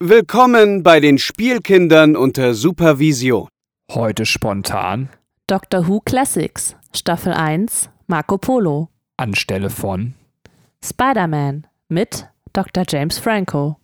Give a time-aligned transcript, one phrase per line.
[0.00, 3.48] Willkommen bei den Spielkindern unter Supervision.
[3.90, 5.08] Heute spontan
[5.48, 8.90] Doctor Who Classics, Staffel 1, Marco Polo.
[9.16, 10.14] anstelle von
[10.84, 12.84] Spider-Man mit Dr.
[12.88, 13.77] James Franco.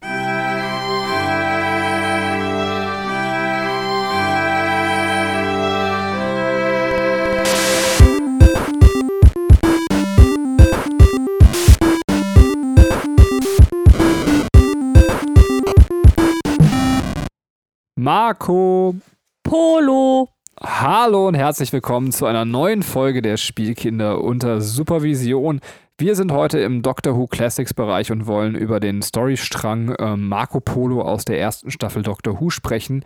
[17.97, 18.97] Marco.
[19.45, 20.29] Polo!
[20.61, 25.61] Hallo und herzlich willkommen zu einer neuen Folge der Spielkinder unter Supervision.
[25.97, 30.59] Wir sind heute im Doctor Who Classics Bereich und wollen über den Storystrang äh, Marco
[30.59, 33.05] Polo aus der ersten Staffel Doctor Who sprechen.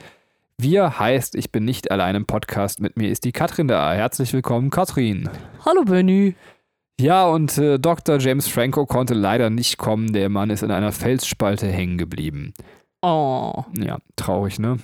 [0.57, 3.93] Wir heißt, ich bin nicht allein im Podcast, mit mir ist die Katrin da.
[3.93, 5.29] Herzlich willkommen, Katrin.
[5.67, 6.35] Hallo Benny.
[6.99, 8.19] Ja, und äh, Dr.
[8.21, 10.15] James Franco konnte leider nicht kommen.
[10.15, 12.55] Der Mann ist in einer Felsspalte hängen geblieben.
[13.03, 13.65] Oh.
[13.77, 14.79] Ja, traurig, ne?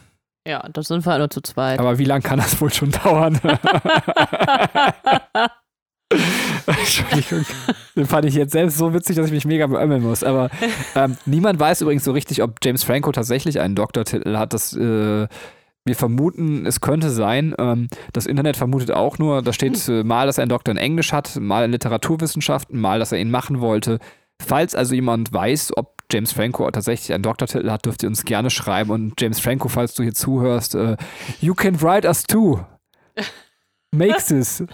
[0.46, 1.78] Ja, das sind wir halt nur zu zweit.
[1.78, 3.40] Aber wie lange kann das wohl schon dauern?
[6.66, 7.44] Entschuldigung.
[7.96, 10.22] Den fand ich jetzt selbst so witzig, dass ich mich mega beömmeln muss.
[10.22, 10.50] Aber
[10.94, 14.52] ähm, niemand weiß übrigens so richtig, ob James Franco tatsächlich einen Doktortitel hat.
[14.52, 15.26] Das, äh,
[15.86, 17.54] wir vermuten, es könnte sein.
[17.58, 20.78] Ähm, das Internet vermutet auch nur, da steht äh, mal, dass er einen Doktor in
[20.78, 23.98] Englisch hat, mal in Literaturwissenschaften, mal, dass er ihn machen wollte.
[24.42, 28.50] Falls also jemand weiß, ob James Franco tatsächlich einen Doktortitel hat, dürft ihr uns gerne
[28.50, 28.90] schreiben.
[28.90, 30.96] Und James Franco, falls du hier zuhörst, äh,
[31.40, 32.60] you can write us too.
[33.92, 34.64] Make this.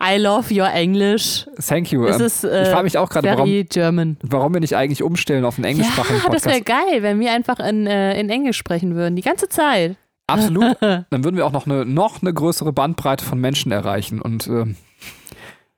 [0.00, 1.46] I love your English.
[1.60, 2.06] Thank you.
[2.06, 4.16] Ähm, ist äh, ich frage mich auch gerade, very warum, German.
[4.22, 6.88] warum wir nicht eigentlich umstellen auf einen englischsprachigen Ja, das wäre Podcast.
[6.88, 9.96] geil, wenn wir einfach in, äh, in Englisch sprechen würden, die ganze Zeit.
[10.26, 10.76] Absolut.
[10.80, 14.76] Dann würden wir auch noch eine, noch eine größere Bandbreite von Menschen erreichen und ähm,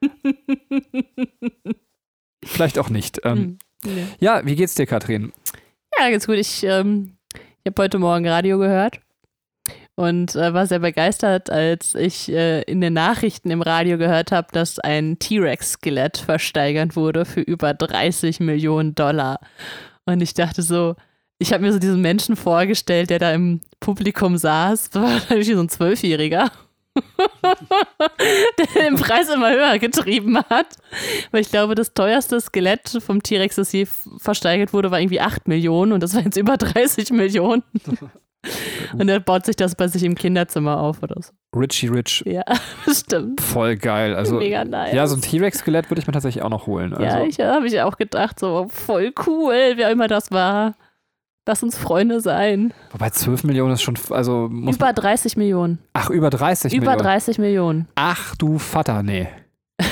[2.46, 3.20] vielleicht auch nicht.
[3.24, 3.94] Ähm, Hm.
[3.94, 4.06] Nee.
[4.18, 5.32] ja, wie geht's dir, Katrin?
[5.98, 6.36] Ja, ganz gut.
[6.36, 8.98] Ich, ähm, ich habe heute Morgen Radio gehört
[9.94, 14.48] und äh, war sehr begeistert, als ich äh, in den Nachrichten im Radio gehört habe,
[14.52, 19.38] dass ein T-Rex-Skelett versteigert wurde für über 30 Millionen Dollar.
[20.06, 20.96] Und ich dachte so,
[21.38, 25.48] ich habe mir so diesen Menschen vorgestellt, der da im Publikum saß, das war wahrscheinlich
[25.48, 26.50] so ein Zwölfjähriger.
[28.58, 30.66] der den Preis immer höher getrieben hat.
[31.30, 33.86] Weil ich glaube, das teuerste Skelett vom T-Rex, das je
[34.18, 37.62] versteigert wurde, war irgendwie 8 Millionen und das war jetzt über 30 Millionen.
[38.98, 41.32] und er baut sich das bei sich im Kinderzimmer auf oder so.
[41.58, 42.44] Richie Rich, Ja,
[42.88, 43.40] stimmt.
[43.40, 44.14] voll geil.
[44.14, 44.94] Also, Mega nice.
[44.94, 46.92] ja, so ein T-Rex-Skelett würde ich mir tatsächlich auch noch holen.
[46.94, 50.74] Also, ja, ich habe ich auch gedacht, so voll cool, wer immer das war.
[51.46, 52.72] Lass uns Freunde sein.
[52.90, 55.78] wobei 12 Millionen ist schon, also Über 30 Millionen.
[55.92, 57.02] Ach, über 30 Über Millionen.
[57.02, 57.88] 30 Millionen.
[57.96, 59.28] Ach du Vater, nee.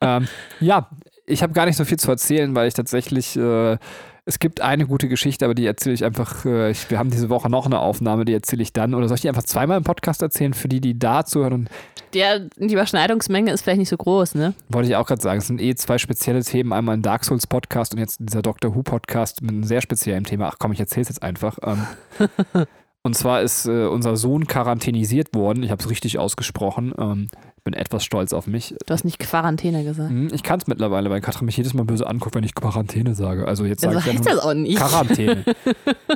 [0.00, 0.28] ähm,
[0.60, 0.88] ja,
[1.26, 3.76] ich habe gar nicht so viel zu erzählen, weil ich tatsächlich, äh,
[4.24, 7.28] es gibt eine gute Geschichte, aber die erzähle ich einfach, äh, ich, wir haben diese
[7.28, 8.94] Woche noch eine Aufnahme, die erzähle ich dann.
[8.94, 11.68] Oder soll ich die einfach zweimal im Podcast erzählen, für die, die da zuhören?
[12.14, 14.54] Der, die Überschneidungsmenge ist vielleicht nicht so groß, ne?
[14.68, 16.72] wollte ich auch gerade sagen, es sind eh zwei spezielle Themen.
[16.72, 20.24] Einmal ein Dark Souls Podcast und jetzt dieser Doctor Who Podcast mit einem sehr speziellen
[20.24, 20.48] Thema.
[20.48, 21.58] Ach komm, ich erzähle es jetzt einfach.
[21.64, 21.86] Ähm,
[23.04, 25.62] und zwar ist äh, unser Sohn quarantänisiert worden.
[25.62, 26.92] Ich habe es richtig ausgesprochen.
[26.98, 28.74] Ähm, ich bin etwas stolz auf mich.
[28.86, 30.10] Du hast nicht Quarantäne gesagt.
[30.10, 33.14] Hm, Ich kann es mittlerweile, weil Katrin mich jedes Mal böse anguckt, wenn ich Quarantäne
[33.14, 33.46] sage.
[33.46, 34.78] Also jetzt sage Also ich heißt nur das auch nicht.
[34.78, 35.44] Quarantäne.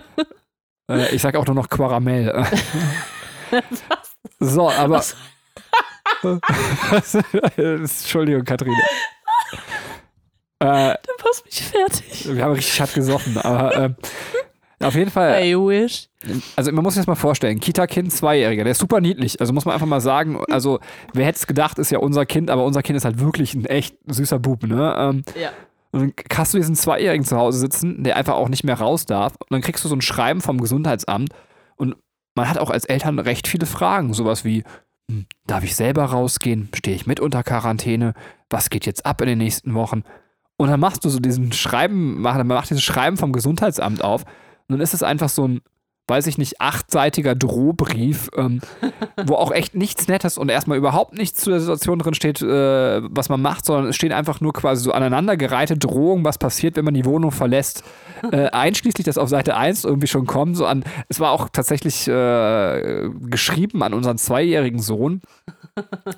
[0.91, 2.45] äh, ich sage auch nur noch Quaramell.
[4.41, 5.03] so, aber.
[7.57, 8.73] Entschuldigung, Katrin.
[10.59, 12.35] Äh, Du machst mich fertig.
[12.35, 13.97] wir haben richtig hart gesoffen, aber ähm,
[14.82, 16.09] auf jeden Fall, I wish.
[16.56, 19.64] also man muss sich das mal vorstellen, Kita-Kind, Zweijähriger, der ist super niedlich, also muss
[19.64, 20.81] man einfach mal sagen, also
[21.14, 23.64] wer hätte es gedacht, ist ja unser Kind, aber unser Kind ist halt wirklich ein
[23.64, 24.94] echt süßer Bub, ne?
[24.98, 25.50] Ähm, Ja.
[25.92, 29.06] und dann hast du diesen Zweijährigen zu Hause sitzen, der einfach auch nicht mehr raus
[29.06, 29.34] darf.
[29.38, 31.31] Und dann kriegst du so ein Schreiben vom Gesundheitsamt.
[31.76, 31.97] Und
[32.34, 34.12] man hat auch als Eltern recht viele Fragen.
[34.12, 34.62] Sowas wie,
[35.10, 36.69] hm, darf ich selber rausgehen?
[36.75, 38.12] Stehe ich mit unter Quarantäne?
[38.50, 40.03] Was geht jetzt ab in den nächsten Wochen?
[40.58, 44.25] Und dann machst du so diesen Schreiben, mach, macht dieses Schreiben vom Gesundheitsamt auf.
[44.69, 45.61] Und dann ist es einfach so ein,
[46.09, 48.61] weiß ich nicht, achtseitiger Drohbrief, ähm,
[49.27, 53.03] wo auch echt nichts Nettes und erstmal überhaupt nichts zu der Situation drin steht, äh,
[53.03, 56.85] was man macht, sondern es stehen einfach nur quasi so aneinandergereihte Drohungen, was passiert, wenn
[56.85, 57.85] man die Wohnung verlässt.
[58.33, 62.09] Äh, einschließlich, dass auf Seite 1 irgendwie schon kommen, so an, es war auch tatsächlich
[62.09, 65.21] äh, geschrieben an unseren zweijährigen Sohn,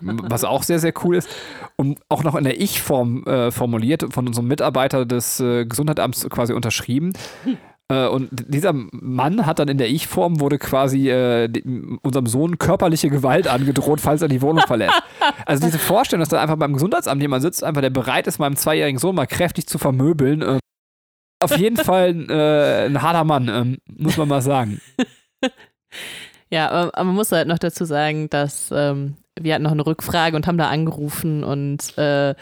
[0.06, 1.28] was auch sehr, sehr cool ist.
[1.74, 6.52] Und auch noch in der Ich-Form äh, formuliert, von unserem Mitarbeiter des äh, Gesundheitsamts quasi
[6.52, 7.12] unterschrieben.
[7.90, 11.48] Äh, und dieser Mann hat dann in der Ich-Form wurde quasi äh,
[12.02, 15.02] unserem Sohn körperliche Gewalt angedroht, falls er die Wohnung verlässt.
[15.46, 18.56] Also diese Vorstellung, dass da einfach beim Gesundheitsamt jemand sitzt, einfach der bereit ist, meinem
[18.56, 20.42] zweijährigen Sohn mal kräftig zu vermöbeln.
[20.42, 20.58] Äh,
[21.40, 24.80] auf jeden Fall äh, ein harter Mann, ähm, muss man mal sagen.
[26.50, 29.84] Ja, aber, aber man muss halt noch dazu sagen, dass ähm, wir hatten noch eine
[29.84, 32.34] Rückfrage und haben da angerufen und äh,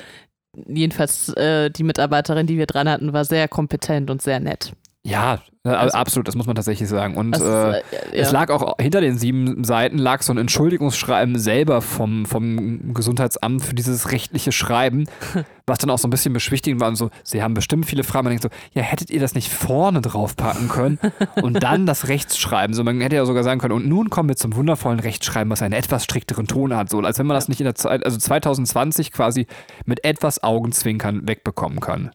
[0.66, 4.72] jedenfalls äh, die Mitarbeiterin, die wir dran hatten, war sehr kompetent und sehr nett.
[5.06, 7.17] Ja, äh, Also- absolut, das muss man tatsächlich sagen.
[7.17, 7.82] Und Also, äh, äh,
[8.12, 8.41] es ja.
[8.41, 13.75] lag auch hinter den sieben Seiten lag so ein Entschuldigungsschreiben selber vom, vom Gesundheitsamt für
[13.75, 15.06] dieses rechtliche Schreiben,
[15.67, 18.25] was dann auch so ein bisschen beschwichtigend war und so, sie haben bestimmt viele Fragen.
[18.25, 20.99] Man denkt so, ja, hättet ihr das nicht vorne draufpacken können
[21.41, 22.75] und dann das Rechtsschreiben?
[22.75, 25.62] So, man hätte ja sogar sagen können, und nun kommen wir zum wundervollen Rechtschreiben, was
[25.62, 28.19] einen etwas strikteren Ton hat, so als wenn man das nicht in der Zeit, also
[28.19, 29.47] 2020 quasi
[29.85, 32.11] mit etwas Augenzwinkern wegbekommen kann.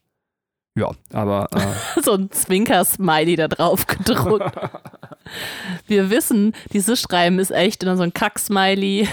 [0.78, 4.56] Ja, aber äh, so ein Zwinker-Smiley da drauf gedruckt.
[5.88, 9.08] Wir wissen, dieses Schreiben ist echt und dann so ein Kack-Smiley.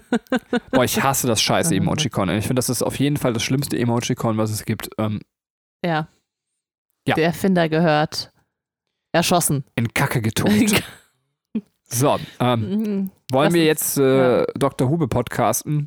[0.70, 2.28] Boah, ich hasse das scheiße Emojicon.
[2.30, 4.88] Ich finde, das ist auf jeden Fall das schlimmste Emojicon, was es gibt.
[4.98, 5.20] Ähm,
[5.84, 6.08] Ja.
[7.06, 7.14] Ja.
[7.14, 8.30] Der Erfinder gehört
[9.12, 9.64] erschossen.
[9.76, 10.82] in Kacke getunkt.
[11.84, 13.10] So, ähm, Mhm.
[13.30, 14.88] wollen Lass wir jetzt äh, Dr.
[14.90, 15.84] Hube podcasten?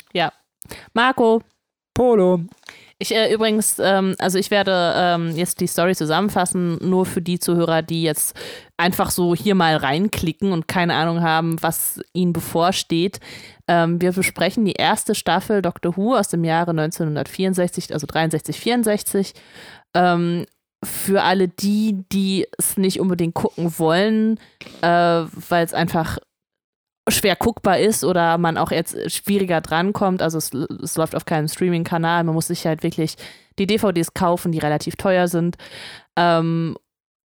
[0.93, 1.41] Marco,
[1.93, 2.41] Polo.
[3.01, 7.39] Ich äh, übrigens, ähm, also ich werde ähm, jetzt die Story zusammenfassen, nur für die
[7.39, 8.35] Zuhörer, die jetzt
[8.77, 13.19] einfach so hier mal reinklicken und keine Ahnung haben, was ihnen bevorsteht.
[13.67, 19.33] Ähm, wir besprechen die erste Staffel Doctor Who aus dem Jahre 1964, also 63, 64.
[19.95, 20.45] Ähm,
[20.83, 24.39] für alle die, die es nicht unbedingt gucken wollen,
[24.83, 26.19] äh, weil es einfach
[27.09, 30.21] schwer guckbar ist oder man auch jetzt schwieriger drankommt.
[30.21, 32.23] Also es, es läuft auf keinem Streaming-Kanal.
[32.23, 33.15] Man muss sich halt wirklich
[33.57, 35.57] die DVDs kaufen, die relativ teuer sind.
[36.15, 36.77] Ähm,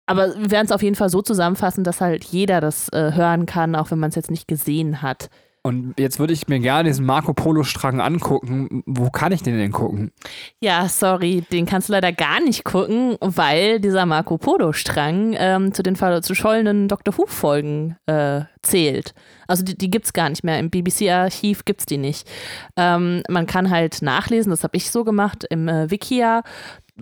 [0.05, 3.45] aber wir werden es auf jeden Fall so zusammenfassen, dass halt jeder das äh, hören
[3.45, 5.29] kann, auch wenn man es jetzt nicht gesehen hat.
[5.65, 8.83] Und jetzt würde ich mir gerne diesen Marco Polo-Strang angucken.
[8.85, 10.11] Wo kann ich den denn gucken?
[10.59, 15.81] Ja, sorry, den kannst du leider gar nicht gucken, weil dieser Marco Polo-Strang ähm, zu
[15.81, 19.15] den verschollenen Doctor Who-Folgen äh, zählt.
[19.47, 20.59] Also die, die gibt es gar nicht mehr.
[20.59, 22.29] Im BBC-Archiv gibt es die nicht.
[22.77, 26.43] Ähm, man kann halt nachlesen, das habe ich so gemacht, im äh, Wikia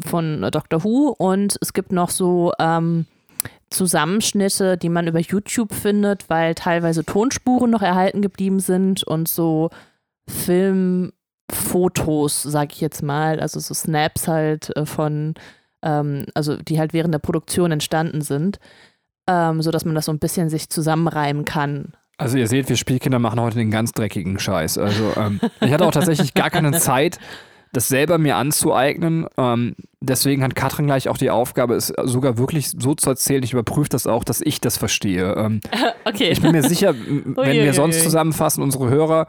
[0.06, 3.08] von äh, Doctor Who und es gibt noch so ähm,
[3.74, 9.70] Zusammenschnitte, die man über YouTube findet, weil teilweise Tonspuren noch erhalten geblieben sind und so
[10.30, 11.12] Filmfotos,
[12.44, 15.34] sag ich jetzt mal, also so Snaps halt äh, von,
[15.82, 18.60] ähm, also die halt während der Produktion entstanden sind,
[19.28, 21.94] ähm, sodass man das so ein bisschen sich zusammenreimen kann.
[22.18, 24.78] Also ihr seht, wir Spielkinder machen heute den ganz dreckigen Scheiß.
[24.78, 27.20] Also ähm, ich hatte auch tatsächlich gar keine Zeit,
[27.74, 29.28] das selber mir anzueignen.
[29.38, 33.44] Ähm, deswegen hat Katrin gleich auch die Aufgabe, es sogar wirklich so zu erzählen.
[33.44, 35.34] Ich überprüfe das auch, dass ich das verstehe.
[35.38, 35.60] Ähm,
[36.06, 36.30] Okay.
[36.32, 36.94] ich bin mir sicher,
[37.26, 39.28] wenn wir sonst zusammenfassen, unsere Hörer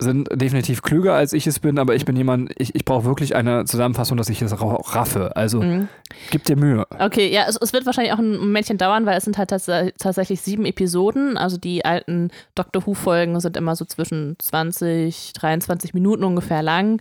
[0.00, 3.36] sind definitiv klüger als ich es bin, aber ich bin jemand, ich, ich brauche wirklich
[3.36, 5.36] eine Zusammenfassung, dass ich es ra- raffe.
[5.36, 5.88] Also Mhm.
[6.30, 6.84] gib dir Mühe.
[6.98, 9.70] Okay, ja, es, es wird wahrscheinlich auch ein Momentchen dauern, weil es sind halt tats
[9.98, 11.36] tatsächlich sieben Episoden.
[11.38, 17.00] Also die alten Doctor Who-Folgen sind immer so zwischen 20, 23 Minuten ungefähr lang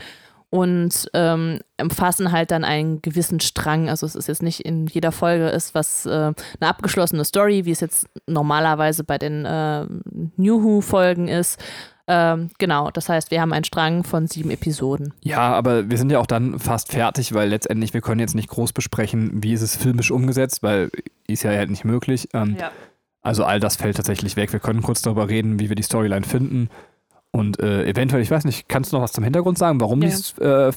[0.51, 3.89] und ähm, umfassen halt dann einen gewissen Strang.
[3.89, 7.71] Also es ist jetzt nicht in jeder Folge ist was äh, eine abgeschlossene Story, wie
[7.71, 9.86] es jetzt normalerweise bei den äh,
[10.36, 11.57] New Who-Folgen ist.
[12.07, 15.13] Ähm, genau, das heißt, wir haben einen Strang von sieben Episoden.
[15.21, 18.50] Ja, aber wir sind ja auch dann fast fertig, weil letztendlich, wir können jetzt nicht
[18.50, 20.92] groß besprechen, wie ist es filmisch umgesetzt, weil
[21.27, 22.27] ist ja halt nicht möglich.
[22.34, 22.72] Ähm, Ja.
[23.22, 24.51] Also all das fällt tatsächlich weg.
[24.51, 26.70] Wir können kurz darüber reden, wie wir die Storyline finden.
[27.31, 30.09] Und äh, eventuell, ich weiß nicht, kannst du noch was zum Hintergrund sagen, warum Ja.
[30.09, 30.71] die äh,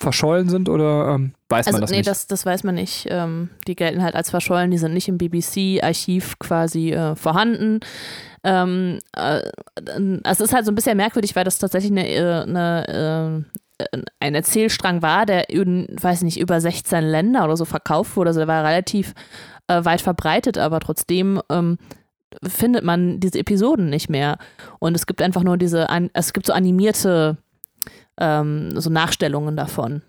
[0.00, 2.08] verschollen sind oder ähm, weiß Also man das nee, nicht?
[2.08, 3.06] das, das weiß man nicht.
[3.10, 7.80] Ähm, die gelten halt als verschollen, die sind nicht im BBC-Archiv quasi äh, vorhanden.
[8.42, 9.42] Ähm, äh,
[10.24, 13.44] es ist halt so ein bisschen merkwürdig, weil das tatsächlich eine, äh, eine,
[13.82, 18.30] äh, ein Erzählstrang war, der in, weiß nicht, über 16 Länder oder so verkauft wurde.
[18.30, 19.12] Also der war relativ
[19.68, 21.76] äh, weit verbreitet, aber trotzdem ähm,
[22.46, 24.38] findet man diese Episoden nicht mehr.
[24.78, 27.36] Und es gibt einfach nur diese, es gibt so animierte
[28.18, 30.02] ähm, so Nachstellungen davon.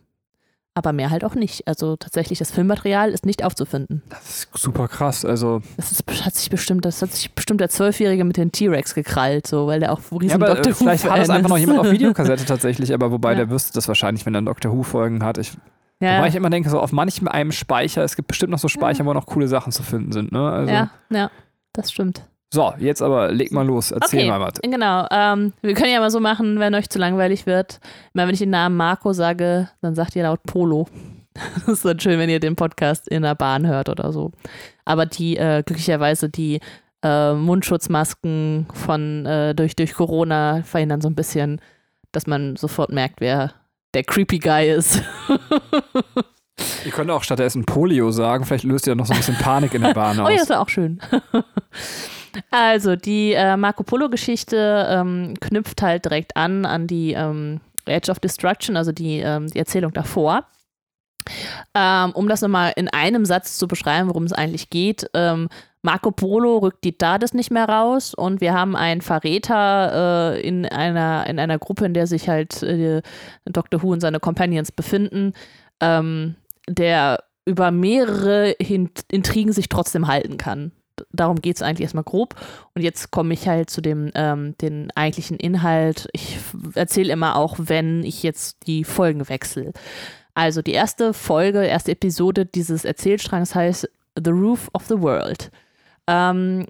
[0.73, 1.67] Aber mehr halt auch nicht.
[1.67, 4.03] Also tatsächlich, das Filmmaterial ist nicht aufzufinden.
[4.09, 5.25] das ist super krass.
[5.25, 8.93] Also, Das ist, hat sich bestimmt, das hat sich bestimmt der Zwölfjährige mit den T-Rex
[8.95, 11.57] gekrallt, so, weil der auch riesen ja, aber äh, vielleicht Who hat das einfach noch
[11.57, 13.39] jemand auf Videokassette tatsächlich, aber wobei Ja.
[13.39, 15.37] der wüsste das wahrscheinlich, wenn er Doctor Who-Folgen hat.
[15.39, 15.51] Ich,
[15.99, 18.69] ja, Wobei ich immer denke, so auf manchem einem Speicher, es gibt bestimmt noch so
[18.69, 20.31] Speicher, wo noch coole Sachen zu finden sind.
[20.31, 20.49] Ne?
[20.49, 21.29] Also, ja, ja,
[21.73, 22.23] das stimmt.
[22.53, 24.29] So, jetzt aber leg mal los, erzähl Okay.
[24.29, 24.53] mal was.
[24.61, 25.07] Genau.
[25.09, 27.79] Ähm, wir können ja mal so machen, wenn euch zu langweilig wird.
[28.13, 30.87] Immer wenn ich den Namen Marco sage, dann sagt ihr laut Polo.
[31.55, 34.31] Das ist dann schön, wenn ihr den Podcast in der Bahn hört oder so.
[34.83, 36.59] Aber die, äh, glücklicherweise, die
[37.03, 41.61] äh, Mundschutzmasken von äh, durch, durch Corona verhindern so ein bisschen,
[42.11, 43.53] dass man sofort merkt, wer
[43.93, 45.01] der creepy Guy ist.
[46.85, 49.81] Ihr könnt auch stattdessen Polio sagen, vielleicht löst ihr noch so ein bisschen Panik in
[49.81, 50.27] der Bahn aus.
[50.31, 50.99] Oh ja, das war auch schön.
[52.51, 58.19] also, die äh, Marco Polo-Geschichte ähm, knüpft halt direkt an an die ähm, Edge of
[58.19, 60.45] Destruction, also die, ähm, die Erzählung davor.
[61.75, 65.07] Ähm, um das nochmal in einem Satz zu beschreiben, worum es eigentlich geht.
[65.13, 65.49] Ähm,
[65.83, 70.65] Marco Polo rückt die TARDIS nicht mehr raus und wir haben einen Verräter äh, in,
[70.65, 73.01] einer, in einer Gruppe, in der sich halt äh,
[73.45, 73.81] Dr.
[73.81, 75.33] Who und seine Companions befinden,
[75.79, 76.35] ähm,
[76.67, 80.71] der über mehrere Intrigen sich trotzdem halten kann.
[81.11, 82.35] Darum geht es eigentlich erstmal grob.
[82.75, 86.07] Und jetzt komme ich halt zu dem ähm, den eigentlichen Inhalt.
[86.13, 86.37] Ich
[86.75, 89.73] erzähle immer auch, wenn ich jetzt die Folgen wechsle.
[90.33, 93.89] Also die erste Folge, erste Episode dieses Erzählstrangs heißt
[94.23, 95.51] The Roof of the World.
[96.07, 96.67] Ähm,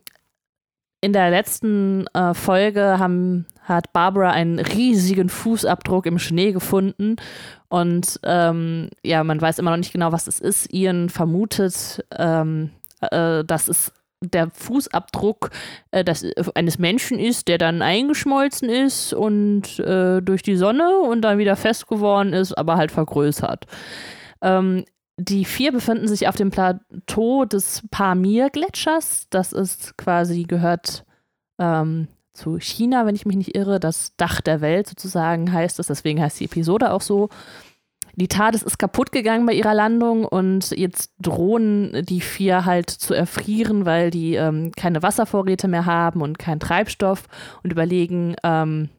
[1.01, 7.15] in der letzten äh, Folge haben, hat Barbara einen riesigen Fußabdruck im Schnee gefunden
[7.69, 10.73] und ähm, ja, man weiß immer noch nicht genau, was es ist.
[10.73, 15.49] Ian vermutet, ähm, äh, dass es der Fußabdruck
[15.91, 21.21] äh, des, eines Menschen ist, der dann eingeschmolzen ist und äh, durch die Sonne und
[21.21, 23.65] dann wieder fest geworden ist, aber halt vergrößert.
[24.41, 24.85] Ähm,
[25.17, 29.27] die vier befinden sich auf dem Plateau des Pamir-Gletschers.
[29.29, 31.05] Das ist quasi, gehört
[31.59, 33.79] ähm, zu China, wenn ich mich nicht irre.
[33.79, 35.87] Das Dach der Welt sozusagen heißt es.
[35.87, 37.29] Deswegen heißt die Episode auch so.
[38.15, 43.13] Die TARDIS ist kaputt gegangen bei ihrer Landung und jetzt drohen die vier halt zu
[43.13, 47.23] erfrieren, weil die ähm, keine Wasservorräte mehr haben und keinen Treibstoff
[47.63, 48.89] und überlegen, ähm,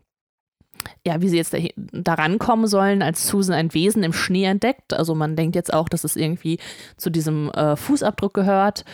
[1.06, 4.94] ja, wie sie jetzt da, rankommen sollen, als Susan ein Wesen im Schnee entdeckt.
[4.94, 6.58] Also man denkt jetzt auch, dass es irgendwie
[6.96, 8.84] zu diesem äh, Fußabdruck gehört.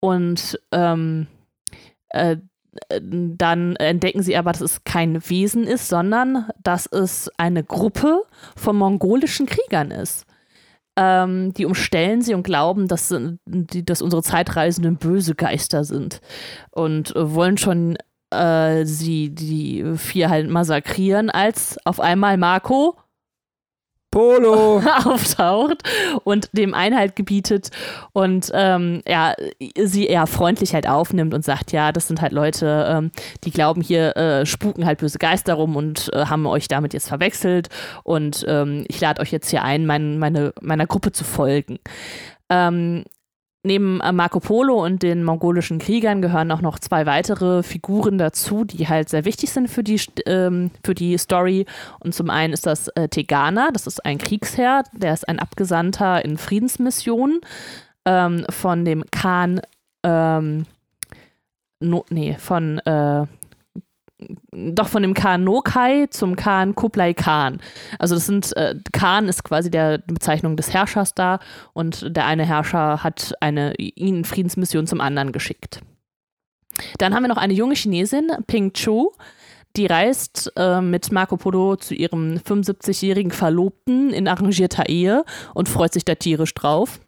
[0.00, 1.26] Und ähm,
[2.08, 2.36] äh,
[3.00, 8.24] dann entdecken sie aber, dass es kein Wesen ist, sondern dass es eine Gruppe
[8.56, 10.24] von mongolischen Kriegern ist.
[10.96, 13.14] Ähm, die umstellen sie und glauben, dass,
[13.46, 16.20] die, dass unsere Zeitreisenden böse Geister sind
[16.70, 17.96] und wollen schon
[18.30, 22.96] äh, sie die vier halt massakrieren, als auf einmal Marco
[24.10, 25.82] Polo auftaucht
[26.24, 27.70] und dem Einhalt gebietet
[28.12, 29.34] und ähm, ja,
[29.76, 33.10] sie eher freundlich halt aufnimmt und sagt, ja, das sind halt Leute, ähm,
[33.44, 37.08] die glauben hier äh, spuken halt böse Geister rum und äh, haben euch damit jetzt
[37.08, 37.68] verwechselt
[38.02, 41.78] und ähm, ich lade euch jetzt hier ein, mein, meine, meiner Gruppe zu folgen.
[42.50, 43.04] Ähm,
[43.68, 48.64] Neben äh, Marco Polo und den mongolischen Kriegern gehören auch noch zwei weitere Figuren dazu,
[48.64, 51.66] die halt sehr wichtig sind für die, ähm, für die Story.
[52.00, 56.24] Und zum einen ist das äh, Tegana, das ist ein Kriegsherr, der ist ein Abgesandter
[56.24, 57.42] in Friedensmissionen
[58.06, 59.60] ähm, von dem Khan,
[60.02, 60.64] ähm,
[61.78, 63.26] no, nee, von äh,
[64.50, 67.60] doch von dem Khan Nokai zum Khan Kublai Khan.
[67.98, 71.38] Also das sind, äh, Khan ist quasi der Bezeichnung des Herrschers da
[71.72, 75.80] und der eine Herrscher hat eine ihn Friedensmission zum anderen geschickt.
[76.98, 79.12] Dann haben wir noch eine junge Chinesin, Ping Chu,
[79.76, 85.92] die reist äh, mit Marco Polo zu ihrem 75-jährigen Verlobten in arrangierter Ehe und freut
[85.92, 87.00] sich da tierisch drauf.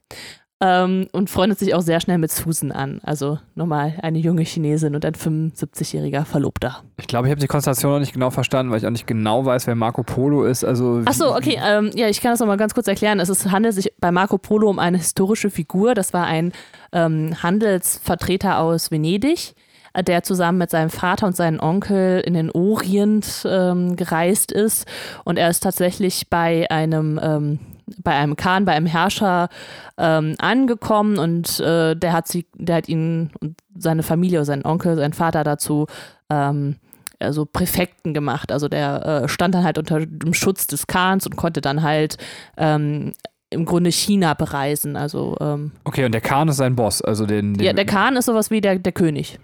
[0.62, 3.00] Ähm, und freundet sich auch sehr schnell mit Susan an.
[3.02, 6.82] Also nochmal eine junge Chinesin und ein 75-jähriger Verlobter.
[6.98, 9.46] Ich glaube, ich habe die Konstellation noch nicht genau verstanden, weil ich auch nicht genau
[9.46, 10.62] weiß, wer Marco Polo ist.
[10.62, 11.58] Also Ach so, okay.
[11.64, 13.20] Ähm, ja, ich kann das nochmal ganz kurz erklären.
[13.20, 15.94] Es ist, handelt sich bei Marco Polo um eine historische Figur.
[15.94, 16.52] Das war ein
[16.92, 19.54] ähm, Handelsvertreter aus Venedig
[19.94, 24.86] äh, der zusammen mit seinem Vater und seinem Onkel in den Orient ähm, gereist ist.
[25.24, 27.58] Und er ist tatsächlich bei einem ähm,
[28.02, 29.48] bei einem Khan, bei einem Herrscher
[29.98, 34.96] ähm, angekommen und äh, der hat sie, der hat ihn und seine Familie, seinen Onkel,
[34.96, 35.86] seinen Vater dazu
[36.28, 36.76] ähm,
[37.20, 38.50] also Präfekten gemacht.
[38.50, 42.16] Also der äh, stand dann halt unter dem Schutz des Khans und konnte dann halt
[42.56, 43.12] ähm,
[43.50, 44.96] im Grunde China bereisen.
[44.96, 48.16] Also ähm, okay, und der Khan ist sein Boss, also den, den ja, der Khan
[48.16, 49.38] ist sowas wie der, der König.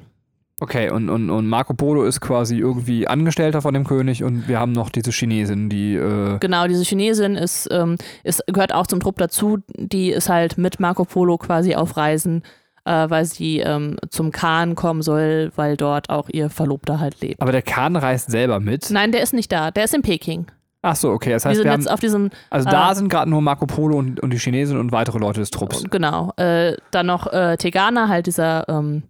[0.59, 4.59] Okay, und, und, und Marco Polo ist quasi irgendwie Angestellter von dem König und wir
[4.59, 5.97] haben noch diese Chinesin, die.
[5.97, 9.59] Äh genau, diese Chinesin ist, ähm, ist, gehört auch zum Trupp dazu.
[9.77, 12.43] Die ist halt mit Marco Polo quasi auf Reisen,
[12.87, 17.43] äh, weil sie ähm, zum Khan kommen soll, weil dort auch ihr Verlobter halt lebt.
[17.43, 18.89] Aber der Khan reist selber mit?
[18.91, 19.71] Nein, der ist nicht da.
[19.71, 20.47] Der ist in Peking.
[20.81, 21.33] Ach so, okay.
[21.33, 22.31] Das heißt, wir sind wir jetzt haben, auf diesem.
[22.49, 25.51] also da sind gerade nur Marco Polo und, und die Chinesin und weitere Leute des
[25.51, 25.85] Trupps.
[25.91, 26.33] Genau.
[26.39, 28.67] Äh, dann noch äh, Tegana, halt dieser.
[28.71, 29.03] Ähm,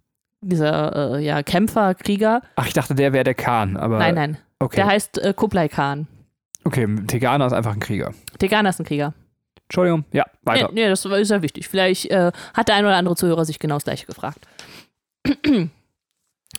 [0.49, 2.41] dieser äh, ja, Kämpfer, Krieger.
[2.55, 3.99] Ach, ich dachte, der wäre der Khan, aber.
[3.99, 4.37] Nein, nein.
[4.59, 4.77] Okay.
[4.77, 6.07] Der heißt äh, Kublai Khan.
[6.63, 8.13] Okay, Tegana ist einfach ein Krieger.
[8.39, 9.13] Tegana ist ein Krieger.
[9.63, 10.69] Entschuldigung, ja, weiter.
[10.73, 11.67] Nee, nee das ist ja wichtig.
[11.67, 14.39] Vielleicht äh, hat der ein oder andere Zuhörer sich genau das gleiche gefragt.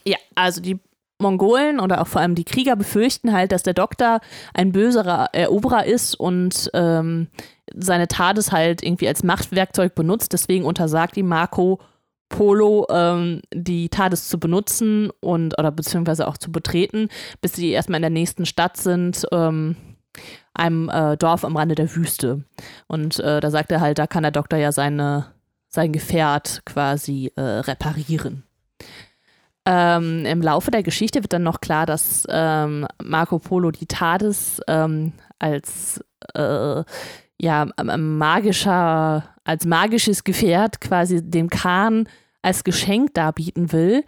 [0.05, 0.79] ja, also die
[1.21, 4.21] Mongolen oder auch vor allem die Krieger befürchten halt, dass der Doktor
[4.55, 7.29] ein böserer Eroberer ist und ähm,
[7.75, 10.33] seine TARDIS halt irgendwie als Machtwerkzeug benutzt.
[10.33, 11.81] Deswegen untersagt ihm Marco
[12.29, 17.09] Polo ähm, die TARDIS zu benutzen und oder beziehungsweise auch zu betreten,
[17.41, 19.77] bis sie erstmal in der nächsten Stadt sind, ähm,
[20.55, 22.45] einem äh, Dorf am Rande der Wüste.
[22.87, 25.27] Und äh, da sagt er halt, da kann der Doktor ja seine,
[25.69, 28.45] sein Gefährt quasi äh, reparieren.
[29.65, 34.63] Ähm, Im Laufe der Geschichte wird dann noch klar, dass ähm, Marco Polo die TARDIS
[34.67, 36.03] ähm, als
[36.35, 36.83] äh,
[37.41, 37.67] ja,
[37.97, 42.07] magischer, als magisches Gefährt quasi dem Khan
[42.43, 44.05] als Geschenk darbieten will,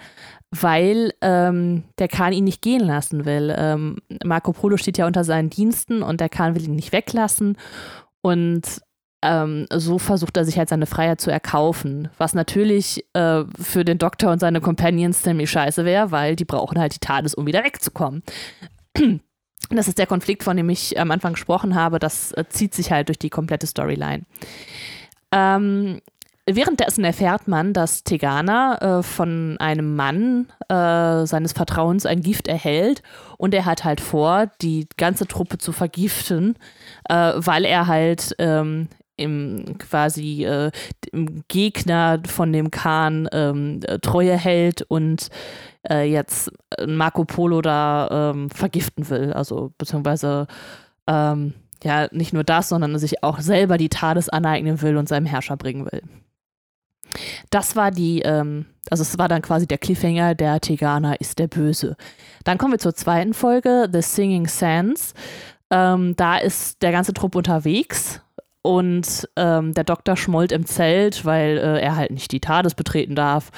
[0.50, 3.54] weil ähm, der Khan ihn nicht gehen lassen will.
[3.56, 7.56] Ähm, Marco Polo steht ja unter seinen Diensten und der Khan will ihn nicht weglassen.
[8.20, 8.82] Und
[9.22, 12.08] ähm, so versucht er sich halt seine Freiheit zu erkaufen.
[12.18, 16.78] Was natürlich äh, für den Doktor und seine Companions ziemlich scheiße wäre, weil die brauchen
[16.78, 18.22] halt die TARDIS, um wieder wegzukommen.
[19.72, 22.00] Das ist der Konflikt, von dem ich am Anfang gesprochen habe.
[22.00, 24.24] Das äh, zieht sich halt durch die komplette Storyline.
[25.32, 26.00] Ähm,
[26.46, 33.02] währenddessen erfährt man, dass Tegana äh, von einem Mann äh, seines Vertrauens ein Gift erhält
[33.38, 36.56] und er hat halt vor, die ganze Truppe zu vergiften,
[37.08, 40.70] äh, weil er halt ähm, im quasi äh,
[41.12, 45.28] im Gegner von dem Khan ähm, Treue hält und
[45.88, 46.50] äh, jetzt
[46.86, 49.32] Marco Polo da ähm, vergiften will.
[49.34, 50.46] Also beziehungsweise
[51.06, 51.52] ähm,
[51.84, 55.56] ja nicht nur das, sondern sich auch selber die Tades aneignen will und seinem Herrscher
[55.56, 56.02] bringen will.
[57.50, 61.48] Das war die, ähm, also es war dann quasi der Cliffhanger, der Tegana ist der
[61.48, 61.96] Böse.
[62.44, 65.14] Dann kommen wir zur zweiten Folge, The Singing Sands.
[65.70, 68.20] Ähm, da ist der ganze Trupp unterwegs
[68.62, 73.14] und ähm, der Doktor schmollt im Zelt, weil äh, er halt nicht die TARDIS betreten
[73.14, 73.50] darf.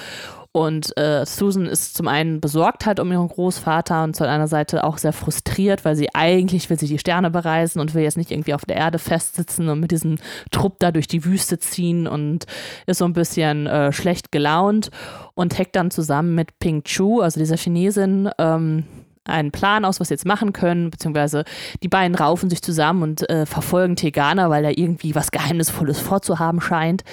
[0.53, 4.85] Und äh, Susan ist zum einen besorgt halt um ihren Großvater und zu einer Seite
[4.85, 8.31] auch sehr frustriert, weil sie eigentlich will sie die Sterne bereisen und will jetzt nicht
[8.31, 10.19] irgendwie auf der Erde festsitzen und mit diesem
[10.51, 12.45] Trupp da durch die Wüste ziehen und
[12.87, 14.91] ist so ein bisschen äh, schlecht gelaunt
[15.33, 18.85] und hackt dann zusammen mit Ping Chu, also dieser Chinesin, ähm,
[19.25, 21.45] einen Plan aus, was sie jetzt machen können, beziehungsweise
[21.83, 26.61] die beiden raufen sich zusammen und äh, verfolgen Tegana, weil er irgendwie was Geheimnisvolles vorzuhaben
[26.61, 27.05] scheint.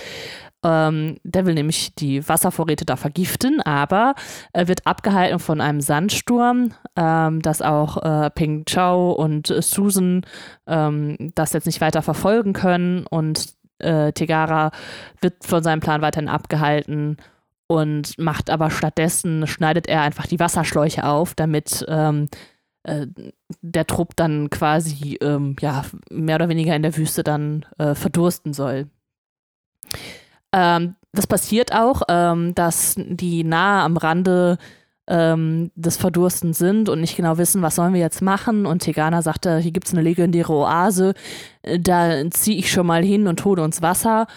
[0.64, 4.14] Ähm, der will nämlich die Wasservorräte da vergiften, aber
[4.52, 10.26] er wird abgehalten von einem Sandsturm, ähm, dass auch äh, Ping Chao und äh, Susan
[10.68, 14.72] ähm, das jetzt nicht weiter verfolgen können und äh, Tegara
[15.22, 17.16] wird von seinem Plan weiterhin abgehalten
[17.68, 22.28] und macht aber stattdessen, schneidet er einfach die Wasserschläuche auf, damit ähm,
[22.84, 23.08] äh,
[23.62, 28.54] der Trupp dann quasi ähm, ja, mehr oder weniger in der Wüste dann äh, verdursten
[28.54, 28.88] soll.
[30.54, 34.58] Ähm, das passiert auch, ähm, dass die nahe am Rande
[35.08, 38.66] ähm, des Verdursten sind und nicht genau wissen, was sollen wir jetzt machen.
[38.66, 41.14] Und Tegana sagte, hier gibt es eine legendäre Oase,
[41.64, 44.28] äh, da ziehe ich schon mal hin und hole uns Wasser.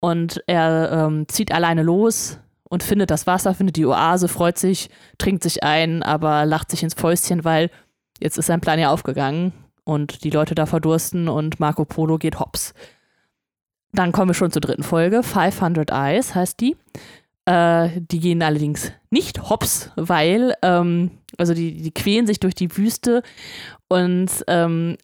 [0.00, 2.38] Und er ähm, zieht alleine los,
[2.72, 6.82] und findet das Wasser, findet die Oase, freut sich, trinkt sich ein, aber lacht sich
[6.82, 7.68] ins Fäustchen, weil
[8.18, 9.52] jetzt ist sein Plan ja aufgegangen
[9.84, 12.72] und die Leute da verdursten und Marco Polo geht hops.
[13.92, 15.22] Dann kommen wir schon zur dritten Folge.
[15.22, 16.76] 500 Eyes heißt die.
[17.44, 22.76] Äh, die gehen allerdings nicht hops, weil, ähm, also die, die quälen sich durch die
[22.76, 23.22] Wüste
[23.88, 24.96] und ähm,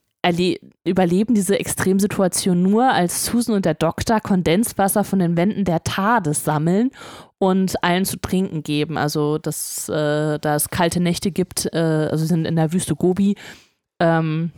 [0.85, 6.43] überleben diese Extremsituation nur, als Susan und der Doktor Kondenswasser von den Wänden der TARDIS
[6.43, 6.91] sammeln
[7.37, 8.97] und allen zu trinken geben.
[8.97, 11.77] Also, dass äh, da es kalte Nächte gibt, äh,
[12.11, 13.35] also sind in der Wüste Gobi,
[14.01, 14.51] ähm,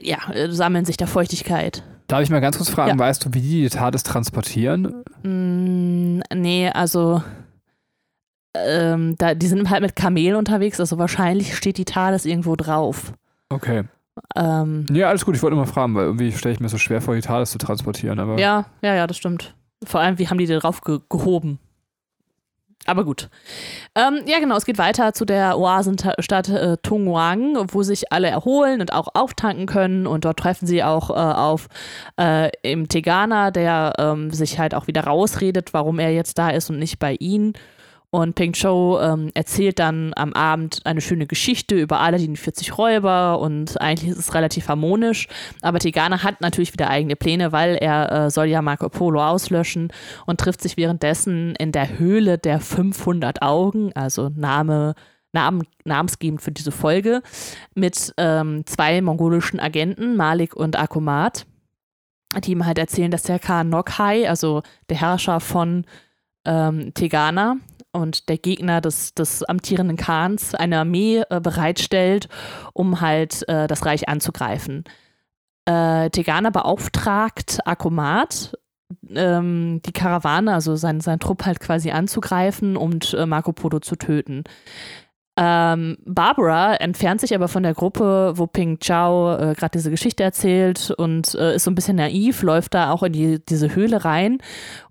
[0.00, 0.18] ja,
[0.50, 1.82] sammeln sich da Feuchtigkeit.
[2.06, 2.98] Darf ich mal ganz kurz fragen, ja.
[2.98, 5.02] weißt du, wie die die TARDIS transportieren?
[5.22, 7.22] Mm, nee, also
[8.54, 13.12] ähm, da, die sind halt mit Kamelen unterwegs, also wahrscheinlich steht die TARDIS irgendwo drauf.
[13.48, 13.84] Okay.
[14.34, 17.02] Ähm, ja, alles gut, ich wollte mal fragen, weil irgendwie stelle ich mir so schwer
[17.02, 18.18] vor, die TARDIS zu transportieren.
[18.18, 19.54] Aber ja, ja, ja, das stimmt.
[19.84, 21.58] Vor allem, wie haben die da drauf ge gehoben?
[22.86, 23.28] Aber gut.
[23.94, 28.80] Ähm, ja, genau, es geht weiter zu der Oasenstadt äh, Tongwang, wo sich alle erholen
[28.80, 30.06] und auch auftanken können.
[30.06, 31.68] Und dort treffen sie auch äh, auf
[32.18, 36.70] äh, im Tegana, der ähm, sich halt auch wieder rausredet, warum er jetzt da ist
[36.70, 37.54] und nicht bei ihnen.
[38.10, 42.78] Und Ping Chou ähm, erzählt dann am Abend eine schöne Geschichte über alle die 40
[42.78, 45.28] Räuber und eigentlich ist es relativ harmonisch.
[45.60, 49.92] Aber Tigana hat natürlich wieder eigene Pläne, weil er äh, soll ja Marco Polo auslöschen
[50.24, 54.94] und trifft sich währenddessen in der Höhle der 500 Augen, also Name
[55.36, 57.20] Namen, namensgebend für diese Folge,
[57.74, 61.46] mit ähm, zwei mongolischen Agenten, Malik und Akumat,
[62.42, 65.84] die ihm halt erzählen, dass der Khan Nokhai, also der Herrscher von
[66.46, 67.56] ähm, Tegana,
[67.96, 72.28] und der Gegner des, des amtierenden Khans eine Armee äh, bereitstellt,
[72.72, 74.84] um halt äh, das Reich anzugreifen.
[75.64, 78.56] Äh, Tegana beauftragt Akomat,
[79.10, 83.96] ähm, die Karawane, also sein, sein Trupp halt quasi anzugreifen und äh, Marco Polo zu
[83.96, 84.44] töten.
[85.38, 90.22] Ähm, Barbara entfernt sich aber von der Gruppe, wo Ping Chao äh, gerade diese Geschichte
[90.22, 94.06] erzählt und äh, ist so ein bisschen naiv, läuft da auch in die, diese Höhle
[94.06, 94.38] rein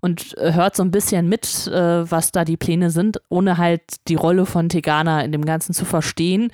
[0.00, 3.82] und äh, hört so ein bisschen mit, äh, was da die Pläne sind, ohne halt
[4.06, 6.52] die Rolle von Tegana in dem Ganzen zu verstehen.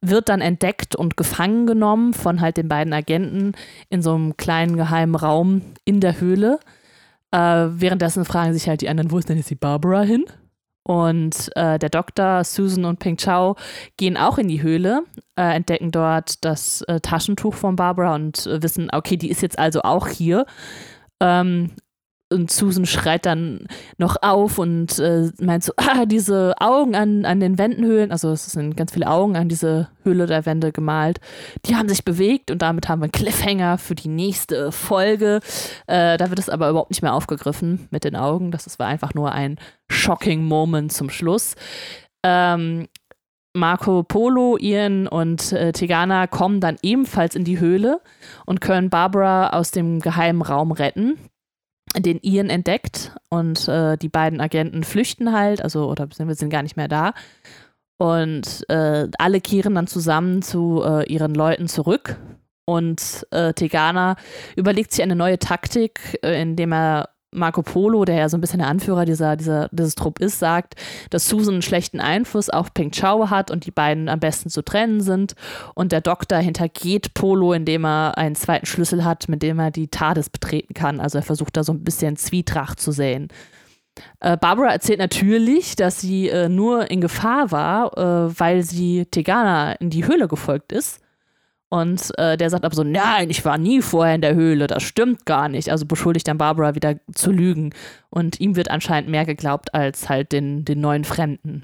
[0.00, 3.54] Wird dann entdeckt und gefangen genommen von halt den beiden Agenten
[3.90, 6.60] in so einem kleinen geheimen Raum in der Höhle.
[7.32, 10.26] Äh, währenddessen fragen sich halt die anderen, wo ist denn jetzt die Barbara hin?
[10.84, 13.56] Und äh, der Doktor, Susan und Ping Chao
[13.96, 15.04] gehen auch in die Höhle,
[15.36, 19.58] äh, entdecken dort das äh, Taschentuch von Barbara und äh, wissen, okay, die ist jetzt
[19.58, 20.44] also auch hier.
[21.20, 21.70] Ähm,
[22.32, 23.66] und Susan schreit dann
[23.98, 28.46] noch auf und äh, meint so, ah, diese Augen an, an den Wändenhöhlen, also es
[28.46, 31.20] sind ganz viele Augen an diese Höhle der Wände gemalt,
[31.66, 35.40] die haben sich bewegt und damit haben wir einen Cliffhanger für die nächste Folge.
[35.86, 38.50] Äh, da wird es aber überhaupt nicht mehr aufgegriffen mit den Augen.
[38.50, 39.58] Das war einfach nur ein
[39.90, 41.54] shocking Moment zum Schluss.
[42.24, 42.88] Ähm,
[43.54, 48.00] Marco Polo, Ian und äh, Tegana kommen dann ebenfalls in die Höhle
[48.46, 51.18] und können Barbara aus dem geheimen Raum retten
[51.96, 56.62] den Ian entdeckt und äh, die beiden Agenten flüchten halt, also oder wir sind gar
[56.62, 57.12] nicht mehr da.
[57.98, 62.16] Und äh, alle kehren dann zusammen zu äh, ihren Leuten zurück.
[62.64, 64.16] Und äh, Tegana
[64.56, 68.58] überlegt sich eine neue Taktik, äh, indem er Marco Polo, der ja so ein bisschen
[68.58, 70.74] der Anführer dieser, dieser, dieses Trupp ist, sagt,
[71.10, 74.62] dass Susan einen schlechten Einfluss auf Peng Chao hat und die beiden am besten zu
[74.62, 75.34] trennen sind.
[75.74, 79.88] Und der Doktor hintergeht Polo, indem er einen zweiten Schlüssel hat, mit dem er die
[79.88, 81.00] TARDIS betreten kann.
[81.00, 83.28] Also er versucht da so ein bisschen Zwietracht zu säen.
[84.20, 89.72] Äh, Barbara erzählt natürlich, dass sie äh, nur in Gefahr war, äh, weil sie Tegana
[89.72, 91.01] in die Höhle gefolgt ist
[91.72, 94.82] und äh, der sagt aber so, nein, ich war nie vorher in der Höhle, das
[94.82, 95.70] stimmt gar nicht.
[95.70, 97.74] Also beschuldigt dann Barbara wieder zu lügen.
[98.10, 101.62] Und ihm wird anscheinend mehr geglaubt als halt den, den neuen Fremden.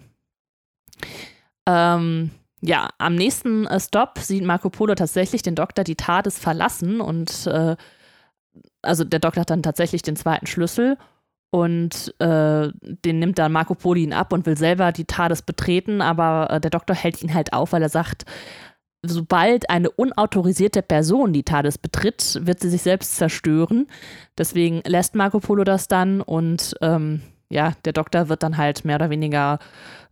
[1.67, 2.31] Ähm,
[2.63, 7.47] ja, am nächsten äh, Stop sieht Marco Polo tatsächlich den Doktor die TARDIS verlassen und
[7.47, 7.77] äh,
[8.81, 10.97] also der Doktor hat dann tatsächlich den zweiten Schlüssel
[11.51, 16.01] und äh, den nimmt dann Marco Polo ihn ab und will selber die TARDIS betreten,
[16.01, 18.25] aber äh, der Doktor hält ihn halt auf, weil er sagt,
[19.03, 23.87] sobald eine unautorisierte Person die TARDIS betritt, wird sie sich selbst zerstören.
[24.37, 28.97] Deswegen lässt Marco Polo das dann und ähm, ja, der Doktor wird dann halt mehr
[28.97, 29.59] oder weniger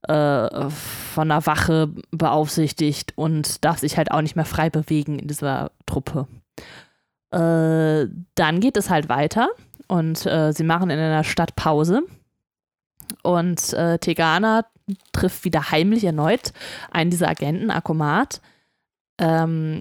[0.09, 5.29] äh, von einer Wache beaufsichtigt und darf sich halt auch nicht mehr frei bewegen in
[5.29, 6.27] dieser Truppe.
[7.31, 9.49] Äh, dann geht es halt weiter
[9.89, 12.03] und äh, sie machen in einer Stadt Pause.
[13.23, 14.65] Und äh, Tegana
[15.13, 16.53] trifft wieder heimlich erneut
[16.91, 18.41] einen dieser Agenten, Akomat,
[19.19, 19.81] ähm,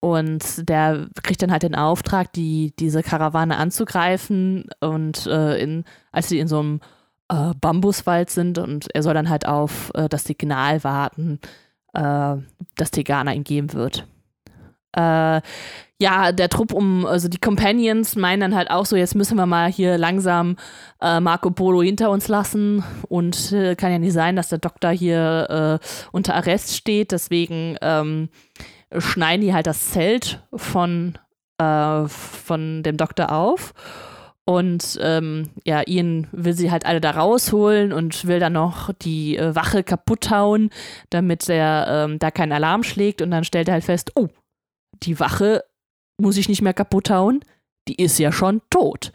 [0.00, 4.66] und der kriegt dann halt den Auftrag, die, diese Karawane anzugreifen.
[4.80, 6.80] Und äh, in, als sie in so einem
[7.28, 11.40] äh, Bambuswald sind und er soll dann halt auf äh, das Signal warten,
[11.94, 12.36] äh,
[12.76, 14.06] das Tegana ihm geben wird.
[15.98, 19.46] Ja, der Trupp um, also die Companions meinen dann halt auch so, jetzt müssen wir
[19.46, 20.56] mal hier langsam
[21.00, 22.84] äh, Marco Polo hinter uns lassen.
[23.08, 27.76] Und äh, kann ja nicht sein, dass der Doktor hier äh, unter Arrest steht, deswegen
[27.80, 28.28] ähm,
[28.98, 31.18] schneiden die halt das Zelt von,
[31.58, 33.72] äh, von dem Doktor auf.
[34.44, 39.38] Und ähm, ja, Ian will sie halt alle da rausholen und will dann noch die
[39.38, 40.70] äh, Wache kaputt hauen,
[41.08, 43.22] damit er ähm, da keinen Alarm schlägt.
[43.22, 44.28] Und dann stellt er halt fest, oh,
[45.02, 45.64] die Wache
[46.18, 47.40] muss ich nicht mehr kaputt hauen,
[47.88, 49.12] die ist ja schon tot.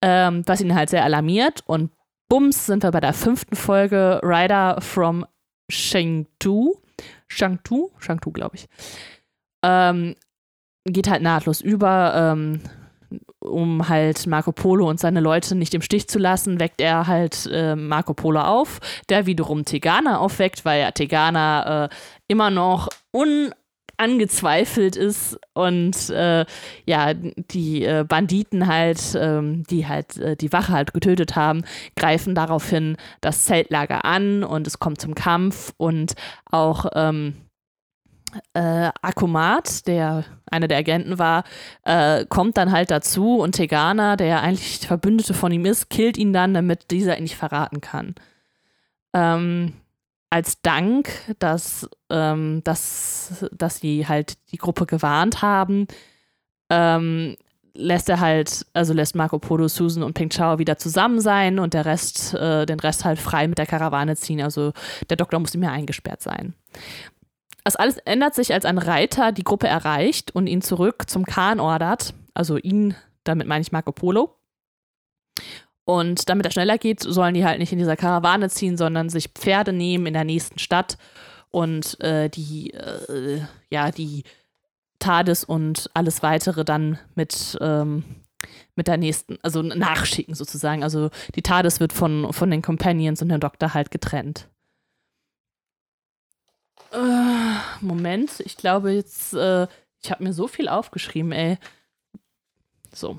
[0.00, 1.90] Ähm, was ihn halt sehr alarmiert und
[2.28, 5.26] bums sind wir bei der fünften Folge Rider from
[5.70, 6.74] Shangtu.
[7.28, 7.90] Shangtu?
[7.98, 8.68] Shangtu, glaube ich.
[9.64, 10.16] Ähm,
[10.84, 12.14] geht halt nahtlos über.
[12.14, 12.60] Ähm,
[13.40, 17.48] um halt Marco Polo und seine Leute nicht im Stich zu lassen, weckt er halt
[17.52, 21.88] äh, Marco Polo auf, der wiederum Tegana aufweckt, weil ja Tegana äh,
[22.28, 23.52] immer noch un
[24.02, 26.44] angezweifelt ist und äh,
[26.86, 31.62] ja, die äh, Banditen halt, ähm, die halt äh, die Wache halt getötet haben,
[31.96, 36.14] greifen daraufhin das Zeltlager an und es kommt zum Kampf und
[36.50, 37.34] auch ähm,
[38.54, 41.44] äh, Akumat, der einer der Agenten war,
[41.84, 46.32] äh, kommt dann halt dazu und Tegana, der eigentlich Verbündete von ihm ist, killt ihn
[46.32, 48.14] dann, damit dieser ihn nicht verraten kann.
[49.14, 49.74] Ähm,
[50.32, 55.86] als Dank, dass, ähm, dass, dass sie halt die Gruppe gewarnt haben,
[56.70, 57.36] ähm,
[57.74, 61.74] lässt er halt, also lässt Marco Polo, Susan und Pink Chao wieder zusammen sein und
[61.74, 64.40] der Rest, äh, den Rest halt frei mit der Karawane ziehen.
[64.40, 64.72] Also
[65.10, 66.54] der Doktor muss nicht mehr eingesperrt sein.
[67.62, 71.60] Das alles ändert sich, als ein Reiter die Gruppe erreicht und ihn zurück zum Khan
[71.60, 72.14] ordert.
[72.32, 74.38] Also ihn, damit meine ich Marco Polo.
[75.84, 79.28] Und damit er schneller geht, sollen die halt nicht in dieser Karawane ziehen, sondern sich
[79.28, 80.96] Pferde nehmen in der nächsten Stadt
[81.50, 83.40] und äh, die, äh,
[83.70, 84.24] ja, die
[85.00, 88.04] TARDIS und alles weitere dann mit, ähm,
[88.76, 90.84] mit der nächsten, also nachschicken sozusagen.
[90.84, 94.48] Also die TARDIS wird von, von den Companions und dem Doktor halt getrennt.
[96.92, 99.66] Äh, Moment, ich glaube jetzt, äh,
[100.00, 101.58] ich habe mir so viel aufgeschrieben, ey.
[102.92, 103.18] So.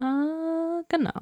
[0.00, 1.20] Äh, genau.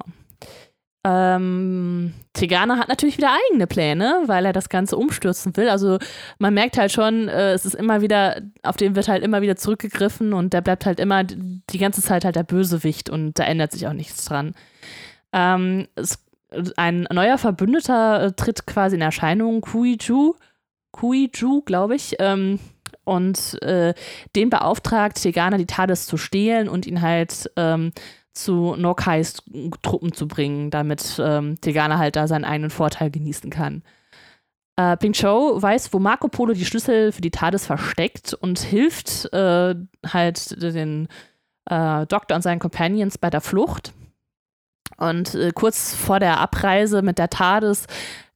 [1.05, 5.67] Ähm, Tegana hat natürlich wieder eigene Pläne, weil er das Ganze umstürzen will.
[5.67, 5.99] Also
[6.39, 9.57] man merkt halt schon, äh, es ist immer wieder, auf den wird halt immer wieder
[9.57, 13.73] zurückgegriffen und der bleibt halt immer die ganze Zeit halt der Bösewicht und da ändert
[13.73, 14.53] sich auch nichts dran.
[15.33, 16.23] Ähm, es,
[16.77, 20.35] ein neuer Verbündeter äh, tritt quasi in Erscheinung, Kuiju,
[20.91, 22.59] Kuiju, glaube ich, ähm,
[23.03, 23.93] und äh,
[24.37, 27.91] den beauftragt Tegana die TARDIS zu stehlen und ihn halt ähm,
[28.33, 29.43] zu Nokais
[29.81, 33.83] Truppen zu bringen, damit ähm, Tegana halt da seinen eigenen Vorteil genießen kann.
[34.75, 39.31] Äh, Ping Chou weiß, wo Marco Polo die Schlüssel für die TARDIS versteckt und hilft
[39.31, 41.07] äh, halt den
[41.69, 43.93] äh, Doktor und seinen Companions bei der Flucht.
[44.97, 47.87] Und äh, kurz vor der Abreise mit der TARDIS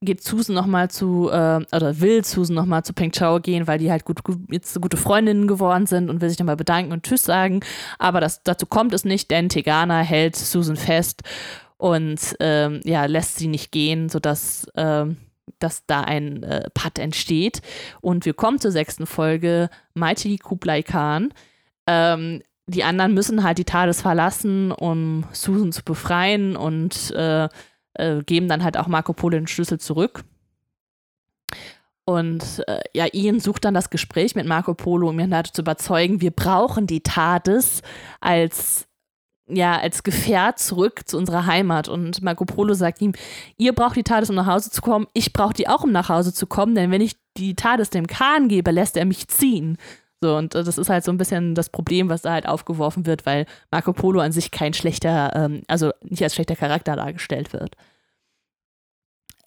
[0.01, 3.91] geht Susan nochmal zu, äh, oder will Susan nochmal zu Peng Chao gehen, weil die
[3.91, 7.61] halt gut, jetzt gute Freundinnen geworden sind und will sich nochmal bedanken und Tschüss sagen.
[7.97, 11.23] Aber das, dazu kommt es nicht, denn Tegana hält Susan fest
[11.77, 15.17] und ähm, ja, lässt sie nicht gehen, sodass ähm,
[15.59, 17.61] dass da ein äh, Putt entsteht.
[18.01, 21.33] Und wir kommen zur sechsten Folge, Mighty Kublai Khan.
[21.87, 27.47] Ähm, die anderen müssen halt die TARDIS verlassen, um Susan zu befreien und äh,
[27.93, 30.23] äh, geben dann halt auch Marco Polo den Schlüssel zurück.
[32.03, 35.61] Und äh, ja, Ian sucht dann das Gespräch mit Marco Polo, um ihn halt zu
[35.61, 37.81] überzeugen, wir brauchen die TARDIS
[38.21, 38.87] als,
[39.49, 41.89] ja, als Gefährt zurück zu unserer Heimat.
[41.89, 43.13] Und Marco Polo sagt ihm,
[43.57, 46.07] ihr braucht die TARDIS, um nach Hause zu kommen, ich brauche die auch, um nach
[46.07, 49.77] Hause zu kommen, denn wenn ich die TARDIS dem Kahn gebe, lässt er mich ziehen.
[50.21, 53.05] So, und äh, das ist halt so ein bisschen das Problem, was da halt aufgeworfen
[53.05, 57.53] wird, weil Marco Polo an sich kein schlechter, ähm, also nicht als schlechter Charakter dargestellt
[57.53, 57.75] wird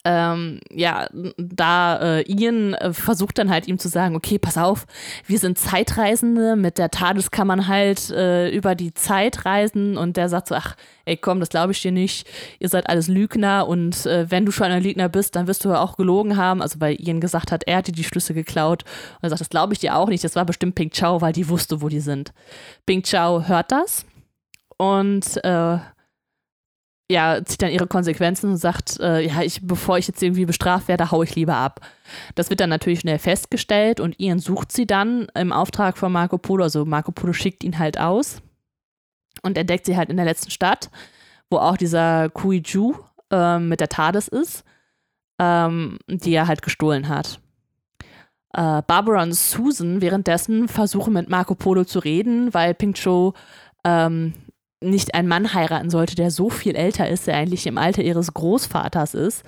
[0.05, 4.87] ähm, ja, da äh, Ian äh, versucht dann halt ihm zu sagen, okay, pass auf,
[5.27, 9.99] wir sind Zeitreisende, mit der TARDIS kann man halt äh, über die Zeit reisen.
[9.99, 12.27] Und der sagt so, ach, ey, komm, das glaube ich dir nicht,
[12.59, 15.71] ihr seid alles Lügner und äh, wenn du schon ein Lügner bist, dann wirst du
[15.71, 18.85] ja auch gelogen haben, also weil Ian gesagt hat, er hat dir die Schlüssel geklaut.
[19.17, 21.33] Und er sagt, das glaube ich dir auch nicht, das war bestimmt Pink Chow, weil
[21.33, 22.33] die wusste, wo die sind.
[22.87, 24.07] Pink Chow hört das
[24.79, 25.79] und äh,
[27.11, 30.87] ja, zieht dann ihre Konsequenzen und sagt, äh, ja, ich, bevor ich jetzt irgendwie bestraft
[30.87, 31.81] werde, hau ich lieber ab.
[32.37, 36.39] Das wird dann natürlich schnell festgestellt und Ian sucht sie dann im Auftrag von Marco
[36.39, 36.63] Polo.
[36.63, 38.43] Also Marco Polo schickt ihn halt aus
[39.43, 40.89] und entdeckt sie halt in der letzten Stadt,
[41.51, 42.95] wo auch dieser Kui Ju
[43.33, 44.65] äh, mit der TARDIS ist,
[45.41, 47.41] ähm, die er halt gestohlen hat.
[48.53, 53.35] Äh, Barbara und Susan währenddessen versuchen mit Marco Polo zu reden, weil Pink Cho
[53.85, 54.35] ähm,
[54.83, 58.33] nicht einen Mann heiraten sollte, der so viel älter ist, der eigentlich im Alter ihres
[58.33, 59.45] Großvaters ist,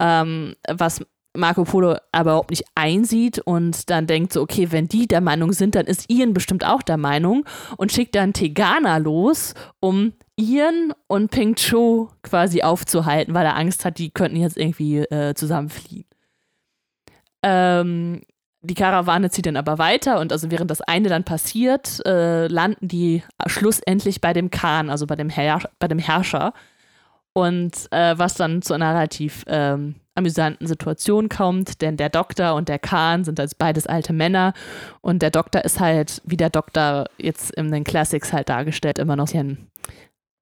[0.00, 5.06] ähm, was Marco Polo aber überhaupt nicht einsieht und dann denkt so, okay, wenn die
[5.06, 7.46] der Meinung sind, dann ist Ian bestimmt auch der Meinung
[7.78, 13.84] und schickt dann Tegana los, um Ian und Ping Cho quasi aufzuhalten, weil er Angst
[13.84, 16.04] hat, die könnten jetzt irgendwie äh, zusammenfliehen.
[17.42, 18.20] Ähm,
[18.62, 22.88] die Karawane zieht dann aber weiter und also während das eine dann passiert, äh, landen
[22.88, 26.54] die schlussendlich bei dem Khan, also bei dem, Herr bei dem Herrscher.
[27.34, 32.68] Und äh, was dann zu einer relativ ähm, amüsanten Situation kommt, denn der Doktor und
[32.68, 34.52] der Khan sind als beides alte Männer
[35.00, 39.16] und der Doktor ist halt, wie der Doktor jetzt in den Classics halt dargestellt, immer
[39.16, 39.70] noch ein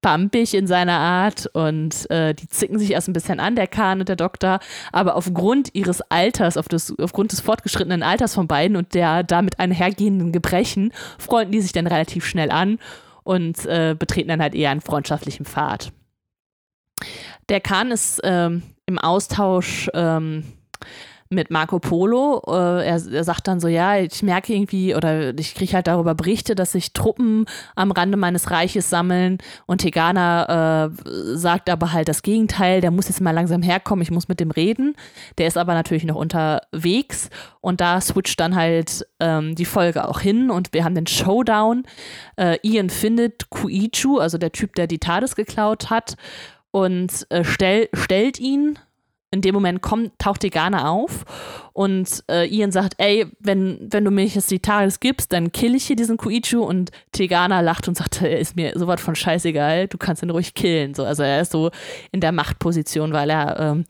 [0.01, 3.99] pampig in seiner Art und äh, die zicken sich erst ein bisschen an, der Kahn
[3.99, 4.59] und der Doktor,
[4.91, 9.59] aber aufgrund ihres Alters, auf das, aufgrund des fortgeschrittenen Alters von beiden und der damit
[9.59, 12.79] einhergehenden Gebrechen, freunden die sich dann relativ schnell an
[13.23, 15.91] und äh, betreten dann halt eher einen freundschaftlichen Pfad.
[17.49, 20.43] Der Kahn ist ähm, im Austausch ähm,
[21.31, 22.43] mit Marco Polo.
[22.47, 26.13] Äh, er, er, sagt dann so, ja, ich merke irgendwie oder ich kriege halt darüber
[26.13, 30.89] Berichte, dass sich Truppen am Rande meines Reiches sammeln und Tegana äh,
[31.35, 34.51] sagt aber halt das Gegenteil, der muss jetzt mal langsam herkommen, ich muss mit dem
[34.51, 34.95] reden.
[35.37, 37.29] Der ist aber natürlich noch unterwegs
[37.61, 41.83] und da switcht dann halt ähm, die Folge auch hin und wir haben den Showdown.
[42.35, 46.15] Äh, Ian findet Kuichu, also der Typ, der die TARDIS geklaut hat
[46.71, 48.79] und äh, stell, stellt ihn
[49.31, 51.25] in dem Moment kommt, taucht Tegana auf
[51.73, 55.73] und äh, Ian sagt, ey, wenn, wenn du mir jetzt die Tages gibst, dann kill
[55.73, 59.87] ich hier diesen Kuichu und Tegana lacht und sagt, er ist mir sowas von scheißegal,
[59.87, 60.93] du kannst ihn ruhig killen.
[60.93, 61.71] So, also er ist so
[62.11, 63.85] in der Machtposition, weil er ähm,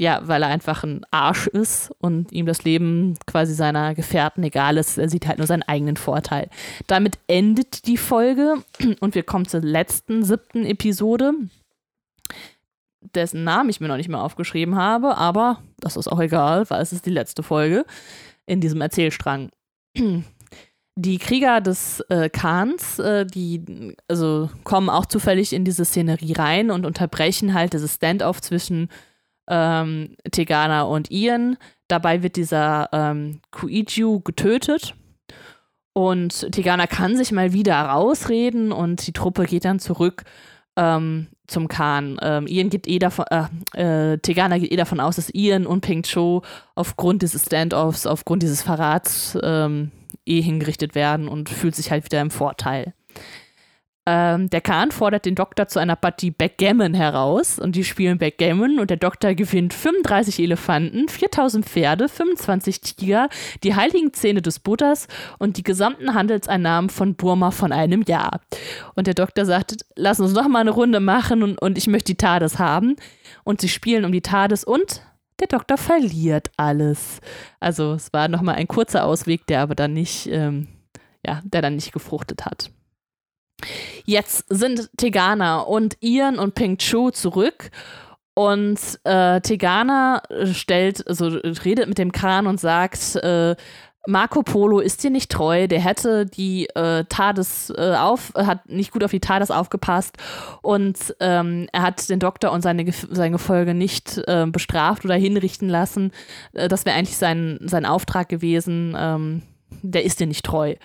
[0.00, 4.76] ja, weil er einfach ein Arsch ist und ihm das Leben quasi seiner Gefährten egal
[4.76, 4.96] ist.
[4.96, 6.48] Er sieht halt nur seinen eigenen Vorteil.
[6.86, 8.62] Damit endet die Folge
[9.00, 11.32] und wir kommen zur letzten, siebten Episode
[13.14, 16.82] dessen Namen ich mir noch nicht mehr aufgeschrieben habe, aber das ist auch egal, weil
[16.82, 17.84] es ist die letzte Folge
[18.46, 19.50] in diesem Erzählstrang.
[21.00, 26.72] Die Krieger des äh, Khans, äh, die also kommen auch zufällig in diese Szenerie rein
[26.72, 28.88] und unterbrechen halt dieses Standoff zwischen
[29.48, 31.56] ähm, Tegana und Ian.
[31.86, 34.96] Dabei wird dieser ähm, Kuiju getötet
[35.92, 40.24] und Tegana kann sich mal wieder rausreden und die Truppe geht dann zurück
[40.76, 42.18] ähm, zum Khan.
[42.22, 45.80] Ähm, Ian geht eh davon, äh, äh, Tegana geht eh davon aus, dass Ian und
[45.80, 46.42] Ping Cho
[46.74, 49.90] aufgrund dieses Standoffs, aufgrund dieses Verrats ähm,
[50.24, 52.94] eh hingerichtet werden und fühlt sich halt wieder im Vorteil.
[54.10, 58.78] Ähm, der Kahn fordert den Doktor zu einer Partie Backgammon heraus und die spielen Backgammon
[58.78, 63.28] und der Doktor gewinnt 35 Elefanten, 4000 Pferde, 25 Tiger,
[63.62, 68.40] die heiligen Zähne des Buddhas und die gesamten Handelseinnahmen von Burma von einem Jahr.
[68.94, 72.12] Und der Doktor sagt, lass uns noch mal eine Runde machen und, und ich möchte
[72.12, 72.96] die TARDIS haben.
[73.44, 75.02] Und sie spielen um die TARDIS und
[75.38, 77.20] der Doktor verliert alles.
[77.60, 80.68] Also es war noch mal ein kurzer Ausweg, der aber dann nicht, ähm,
[81.26, 82.70] ja, der dann nicht gefruchtet hat.
[84.04, 87.70] Jetzt sind Tegana und Ian und Ping Chu zurück
[88.34, 93.56] und äh, Tegana stellt, also redet mit dem Khan und sagt, äh,
[94.06, 98.92] Marco Polo ist dir nicht treu, der hätte die äh, TARDIS äh, auf, hat nicht
[98.92, 100.16] gut auf die TARDIS aufgepasst
[100.62, 105.68] und ähm, er hat den Doktor und seine, seine Gefolge nicht äh, bestraft oder hinrichten
[105.68, 106.12] lassen.
[106.54, 108.96] Äh, das wäre eigentlich sein, sein Auftrag gewesen.
[108.96, 109.42] Ähm,
[109.82, 110.76] der ist dir nicht treu.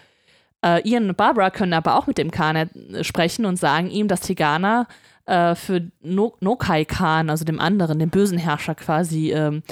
[0.63, 4.07] Äh, Ian und Barbara können aber auch mit dem Khan äh, sprechen und sagen ihm,
[4.07, 4.87] dass Tigana
[5.25, 9.63] äh, für no Nokai Khan, also dem anderen, dem bösen Herrscher quasi, ähm,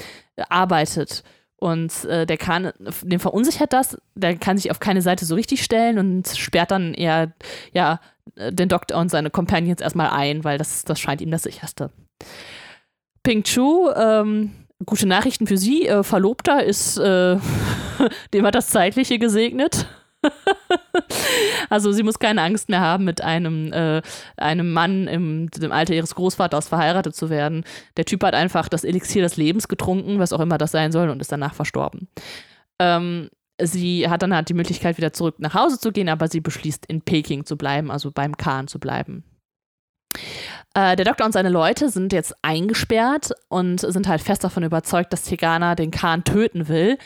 [0.49, 1.23] arbeitet.
[1.57, 2.71] Und äh, der Khan,
[3.03, 6.93] den verunsichert das, der kann sich auf keine Seite so richtig stellen und sperrt dann
[6.93, 7.33] eher
[7.71, 7.99] ja,
[8.35, 11.91] den Doktor und seine Companions erstmal ein, weil das, das scheint ihm das sicherste.
[13.23, 14.51] Ping Chu, ähm,
[14.85, 17.37] gute Nachrichten für sie, äh, Verlobter ist, äh,
[18.33, 19.85] dem hat das Zeitliche gesegnet.
[21.69, 24.01] also sie muss keine Angst mehr haben, mit einem, äh,
[24.37, 27.63] einem Mann im, im Alter ihres Großvaters verheiratet zu werden.
[27.97, 31.09] Der Typ hat einfach das Elixier des Lebens getrunken, was auch immer das sein soll,
[31.09, 32.07] und ist danach verstorben.
[32.79, 33.29] Ähm,
[33.61, 36.85] sie hat dann halt die Möglichkeit, wieder zurück nach Hause zu gehen, aber sie beschließt,
[36.87, 39.23] in Peking zu bleiben, also beim Khan zu bleiben.
[40.73, 45.11] Äh, der Doktor und seine Leute sind jetzt eingesperrt und sind halt fest davon überzeugt,
[45.11, 46.97] dass Tegana den Khan töten will.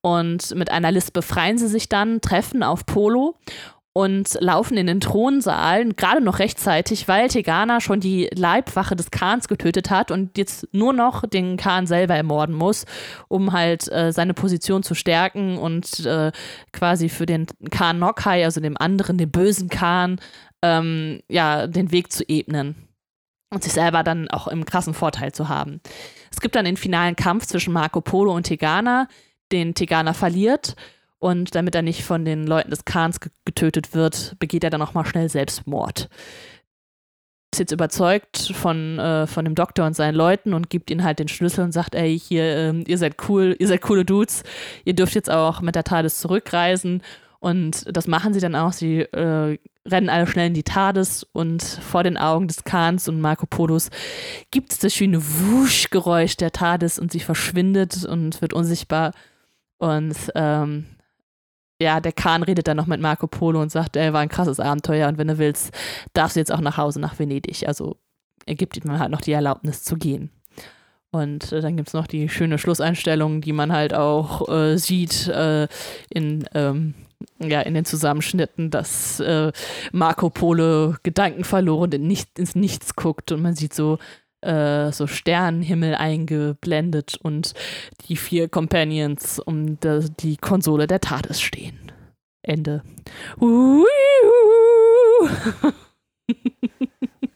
[0.00, 3.36] Und mit einer List befreien sie sich dann, treffen auf Polo
[3.92, 9.48] und laufen in den Thronsaal, gerade noch rechtzeitig, weil Tegana schon die Leibwache des Khans
[9.48, 12.86] getötet hat und jetzt nur noch den Khan selber ermorden muss,
[13.28, 16.32] um halt äh, seine Position zu stärken und äh,
[16.72, 20.18] quasi für den Khan Nokai, also dem anderen, dem bösen Khan,
[20.62, 22.76] ähm, ja, den Weg zu ebnen
[23.50, 25.80] und sich selber dann auch im krassen Vorteil zu haben.
[26.30, 29.08] Es gibt dann den finalen Kampf zwischen Marco Polo und Tegana,
[29.50, 30.74] den Tegana verliert
[31.18, 34.94] und damit er nicht von den Leuten des Khans getötet wird, begeht er dann auch
[34.94, 36.08] mal schnell Selbstmord.
[37.52, 41.18] Ist jetzt überzeugt von, äh, von dem Doktor und seinen Leuten und gibt ihnen halt
[41.18, 44.42] den Schlüssel und sagt, ey, hier, ähm, ihr seid cool, ihr seid coole Dudes,
[44.84, 47.02] ihr dürft jetzt auch mit der TARDIS zurückreisen
[47.42, 48.72] und das machen sie dann auch.
[48.72, 53.20] Sie äh, rennen alle schnell in die TARDIS und vor den Augen des Kahns und
[53.20, 53.90] Marco Polos
[54.52, 59.10] gibt es das schöne Wuschgeräusch der TARDIS und sie verschwindet und wird unsichtbar.
[59.78, 60.86] Und ähm,
[61.80, 64.60] ja, der Kahn redet dann noch mit Marco Polo und sagt, er war ein krasses
[64.60, 65.74] Abenteuer und wenn du willst,
[66.12, 67.66] darfst du jetzt auch nach Hause nach Venedig.
[67.66, 67.96] Also
[68.46, 70.30] er gibt ihm halt noch die Erlaubnis zu gehen.
[71.10, 75.26] Und äh, dann gibt es noch die schöne Schlusseinstellung, die man halt auch äh, sieht
[75.26, 75.66] äh,
[76.08, 76.94] in ähm,
[77.38, 79.52] ja, in den Zusammenschnitten, dass äh,
[79.92, 83.98] Marco Polo Gedanken verloren in nicht, ins Nichts guckt und man sieht so
[84.42, 87.54] äh, so Sternenhimmel eingeblendet und
[88.08, 91.92] die vier Companions um de, die Konsole der TARDIS stehen.
[92.42, 92.82] Ende.
[93.40, 93.84] Uh,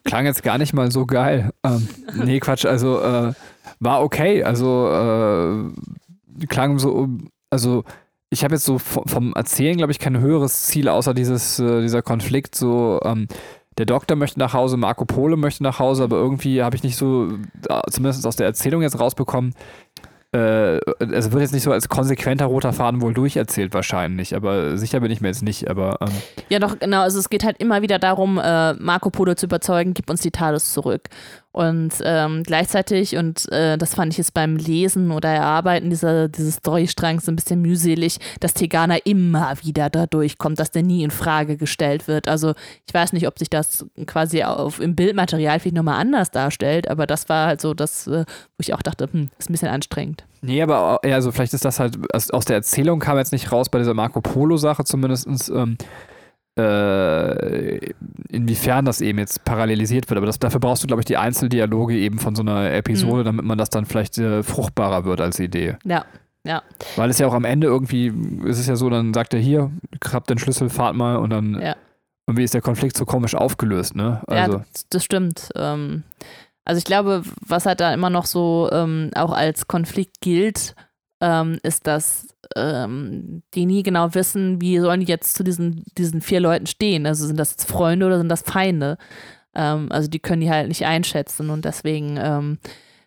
[0.05, 1.51] Klang jetzt gar nicht mal so geil.
[1.65, 1.89] Ähm,
[2.25, 3.33] nee, Quatsch, also äh,
[3.81, 4.43] war okay.
[4.43, 7.09] Also äh, klang so,
[7.51, 7.85] also
[8.37, 12.03] ich habe jetzt so vom Erzählen, glaube ich, kein höheres Ziel, außer dieses, äh, dieser
[12.03, 13.29] Konflikt, so ähm,
[13.79, 16.97] der Doktor möchte nach Hause, Marco Polo möchte nach Hause, aber irgendwie habe ich nicht
[16.97, 17.31] so,
[17.69, 19.55] äh, zumindest aus der Erzählung jetzt rausbekommen,
[20.35, 25.01] äh, es wird jetzt nicht so als konsequenter roter Faden wohl durcherzählt wahrscheinlich, aber sicher
[25.01, 26.13] bin ich mir jetzt nicht, aber ähm
[26.51, 29.95] Ja doch, genau, also es geht halt immer wieder darum, äh, Marco Polo zu überzeugen,
[29.95, 31.09] gib uns die Talos zurück.
[31.57, 36.57] Und ähm, gleichzeitig, und äh, das fand ich jetzt beim Lesen oder Erarbeiten dieser, dieses
[36.57, 41.57] Storystrangs ein bisschen mühselig, dass Tegana immer wieder da durchkommt, dass der nie in Frage
[41.57, 42.29] gestellt wird.
[42.29, 42.53] Also
[42.87, 47.07] ich weiß nicht, ob sich das quasi auf, im Bildmaterial vielleicht nochmal anders darstellt, aber
[47.07, 50.27] das war halt so das, äh, wo ich auch dachte, hm, ist ein bisschen anstrengend.
[50.43, 53.79] Nee, aber also vielleicht ist das halt, aus der Erzählung kam jetzt nicht raus bei
[53.79, 55.27] dieser Marco Polo-Sache zumindest.
[55.49, 55.79] Ähm,
[56.59, 57.77] äh,
[58.31, 60.19] inwiefern das eben jetzt parallelisiert wird.
[60.19, 63.25] Aber das, dafür brauchst du, glaube ich, die Einzeldialoge eben von so einer Episode, mhm.
[63.25, 65.77] damit man das dann vielleicht äh, fruchtbarer wird als Idee.
[65.85, 66.05] Ja.
[66.45, 66.63] Ja.
[66.95, 68.07] Weil es ja auch am Ende irgendwie,
[68.45, 69.71] ist es ja so, dann sagt er hier,
[70.13, 71.75] habt den Schlüssel, fahrt mal und dann ja.
[72.29, 74.23] irgendwie ist der Konflikt so komisch aufgelöst, ne?
[74.29, 74.53] Also.
[74.53, 75.51] Ja, das, das stimmt.
[75.57, 76.05] Ähm,
[76.65, 80.77] also ich glaube, was halt da immer noch so ähm, auch als Konflikt gilt,
[81.21, 86.21] ähm, ist, dass ähm, die nie genau wissen, wie sollen die jetzt zu diesen, diesen
[86.21, 87.07] vier Leuten stehen.
[87.07, 88.99] Also sind das jetzt Freunde oder sind das Feinde?
[89.55, 92.59] Ähm, also die können die halt nicht einschätzen und deswegen ähm,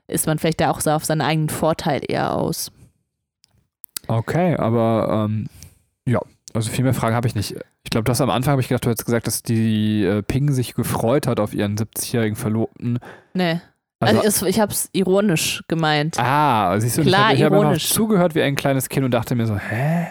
[0.08, 2.72] ist man vielleicht da auch so auf seinen eigenen Vorteil eher aus.
[4.08, 5.48] Okay, aber ähm,
[6.06, 6.20] ja,
[6.54, 7.56] also viel mehr Fragen habe ich nicht.
[7.84, 10.52] Ich glaube, das am Anfang habe ich gedacht, du hättest gesagt, dass die äh, Ping
[10.52, 13.00] sich gefreut hat auf ihren 70-jährigen Verlobten.
[13.34, 13.62] Nee.
[14.00, 16.18] Also, also ich habe es ironisch gemeint.
[16.18, 19.36] Ah, siehst du, Klar, ich habe hab einfach zugehört wie ein kleines Kind und dachte
[19.36, 20.08] mir so, hä?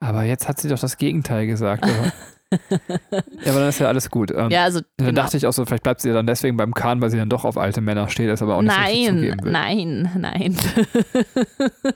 [0.00, 1.86] Aber jetzt hat sie doch das Gegenteil gesagt.
[2.50, 4.30] ja, aber dann ist ja alles gut.
[4.30, 5.22] Ähm, ja, also, dann genau.
[5.22, 7.44] dachte ich auch so, vielleicht bleibt sie dann deswegen beim Kahn, weil sie dann doch
[7.44, 9.48] auf alte Männer steht, ist aber auch nicht nein, so.
[9.48, 10.56] Nein, nein, nein.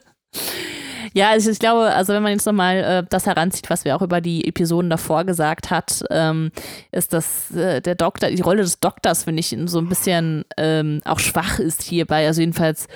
[1.17, 4.03] Ja, also ich glaube, also wenn man jetzt nochmal äh, das heranzieht, was wir auch
[4.03, 6.51] über die Episoden davor gesagt hat, ähm,
[6.93, 11.01] ist, dass äh, der Doktor, die Rolle des Doktors, finde ich, so ein bisschen ähm,
[11.07, 12.27] auch schwach ist hierbei.
[12.27, 12.87] Also jedenfalls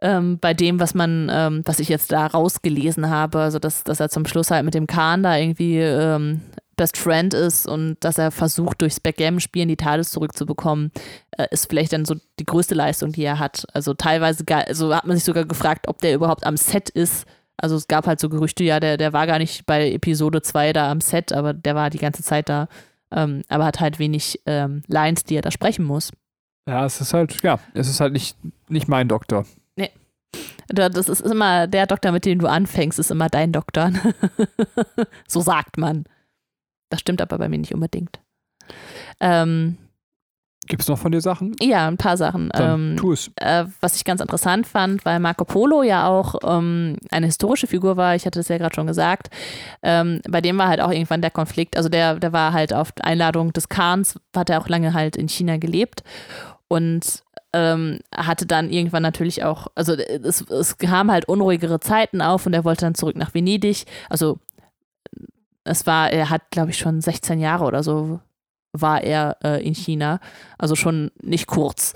[0.00, 4.00] ähm, bei dem, was man, ähm, was ich jetzt da rausgelesen habe, also dass, dass
[4.00, 6.40] er zum Schluss halt mit dem Kahn da irgendwie ähm,
[6.74, 10.90] Best Friend ist und dass er versucht, durchs Backgammon-Spielen die Tales zurückzubekommen,
[11.38, 13.64] äh, ist vielleicht dann so die größte Leistung, die er hat.
[13.72, 17.76] Also teilweise, also hat man sich sogar gefragt, ob der überhaupt am Set ist, also
[17.76, 20.90] es gab halt so Gerüchte, ja, der, der war gar nicht bei Episode 2 da
[20.90, 22.68] am Set, aber der war die ganze Zeit da.
[23.12, 26.10] Ähm, aber hat halt wenig ähm, Lines, die er da sprechen muss.
[26.68, 28.36] Ja, es ist halt, ja, es ist halt nicht,
[28.68, 29.46] nicht mein Doktor.
[29.76, 29.90] Nee.
[30.68, 33.92] Das ist immer, der Doktor, mit dem du anfängst, ist immer dein Doktor.
[35.28, 36.04] so sagt man.
[36.90, 38.20] Das stimmt aber bei mir nicht unbedingt.
[39.20, 39.78] Ähm,
[40.66, 41.54] Gibt es noch von dir Sachen?
[41.60, 42.48] Ja, ein paar Sachen.
[42.50, 43.30] Dann ähm, tu es.
[43.36, 47.96] Äh, was ich ganz interessant fand, weil Marco Polo ja auch ähm, eine historische Figur
[47.96, 49.28] war, ich hatte das ja gerade schon gesagt,
[49.82, 52.92] ähm, bei dem war halt auch irgendwann der Konflikt, also der, der war halt auf
[53.02, 56.02] Einladung des Khans, hat er auch lange halt in China gelebt
[56.68, 62.46] und ähm, hatte dann irgendwann natürlich auch, also es, es kamen halt unruhigere Zeiten auf
[62.46, 64.38] und er wollte dann zurück nach Venedig, also
[65.64, 68.20] es war, er hat, glaube ich, schon 16 Jahre oder so
[68.74, 70.20] war er äh, in China,
[70.58, 71.94] also schon nicht kurz.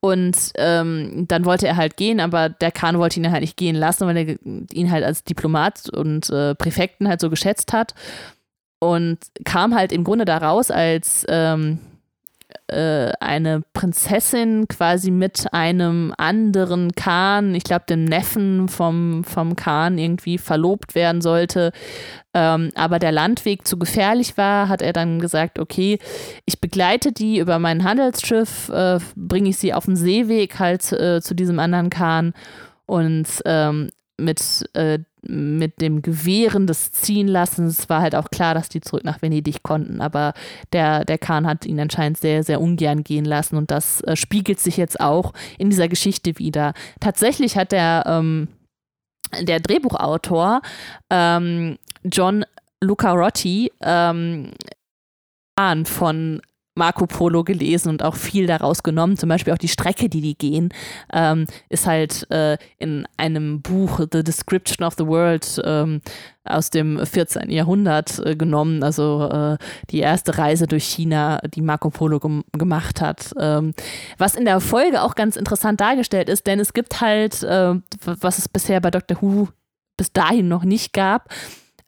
[0.00, 3.76] Und ähm, dann wollte er halt gehen, aber der Khan wollte ihn halt nicht gehen
[3.76, 4.36] lassen, weil er
[4.72, 7.94] ihn halt als Diplomat und äh, Präfekten halt so geschätzt hat.
[8.78, 11.78] Und kam halt im Grunde da raus als ähm,
[12.72, 19.98] äh, eine Prinzessin quasi mit einem anderen Khan, ich glaube dem Neffen vom, vom Khan
[19.98, 21.72] irgendwie verlobt werden sollte,
[22.34, 25.98] ähm, aber der Landweg zu gefährlich war, hat er dann gesagt, okay,
[26.46, 31.20] ich begleite die über mein Handelsschiff, äh, bringe ich sie auf den Seeweg halt äh,
[31.20, 32.32] zu diesem anderen Kahn
[32.86, 38.80] und ähm, mit, äh, mit dem Gewähren des Ziehenlassens war halt auch klar, dass die
[38.80, 40.00] zurück nach Venedig konnten.
[40.00, 40.34] Aber
[40.72, 44.60] der, der Kahn hat ihn anscheinend sehr, sehr ungern gehen lassen und das äh, spiegelt
[44.60, 46.74] sich jetzt auch in dieser Geschichte wieder.
[47.00, 48.48] Tatsächlich hat der, ähm,
[49.40, 50.60] der Drehbuchautor
[51.10, 52.44] ähm, John
[52.80, 54.50] Lucarotti ähm,
[55.84, 56.42] von
[56.74, 59.16] Marco Polo gelesen und auch viel daraus genommen.
[59.16, 60.70] Zum Beispiel auch die Strecke, die die gehen,
[61.12, 66.00] ähm, ist halt äh, in einem Buch The Description of the World ähm,
[66.44, 67.50] aus dem 14.
[67.50, 68.82] Jahrhundert äh, genommen.
[68.82, 69.58] Also äh,
[69.90, 73.32] die erste Reise durch China, die Marco Polo gem gemacht hat.
[73.38, 73.74] Ähm,
[74.18, 78.38] was in der Folge auch ganz interessant dargestellt ist, denn es gibt halt, äh, was
[78.38, 79.20] es bisher bei Dr.
[79.20, 79.48] Who
[79.96, 81.28] bis dahin noch nicht gab,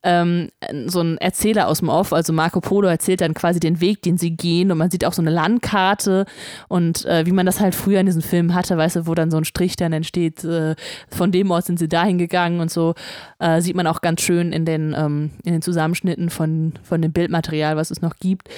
[0.04, 0.50] ähm,
[0.86, 4.18] so ein Erzähler aus dem Off, also Marco Polo erzählt dann quasi den Weg, den
[4.18, 6.26] sie gehen und man sieht auch so eine Landkarte
[6.68, 9.30] und äh, wie man das halt früher in diesen Filmen hatte, weißt du, wo dann
[9.30, 10.76] so ein Strich dann entsteht, äh,
[11.08, 12.94] von dem Ort sind sie dahin gegangen und so,
[13.38, 17.12] äh, sieht man auch ganz schön in den, ähm, in den Zusammenschnitten von, von dem
[17.12, 18.48] Bildmaterial, was es noch gibt.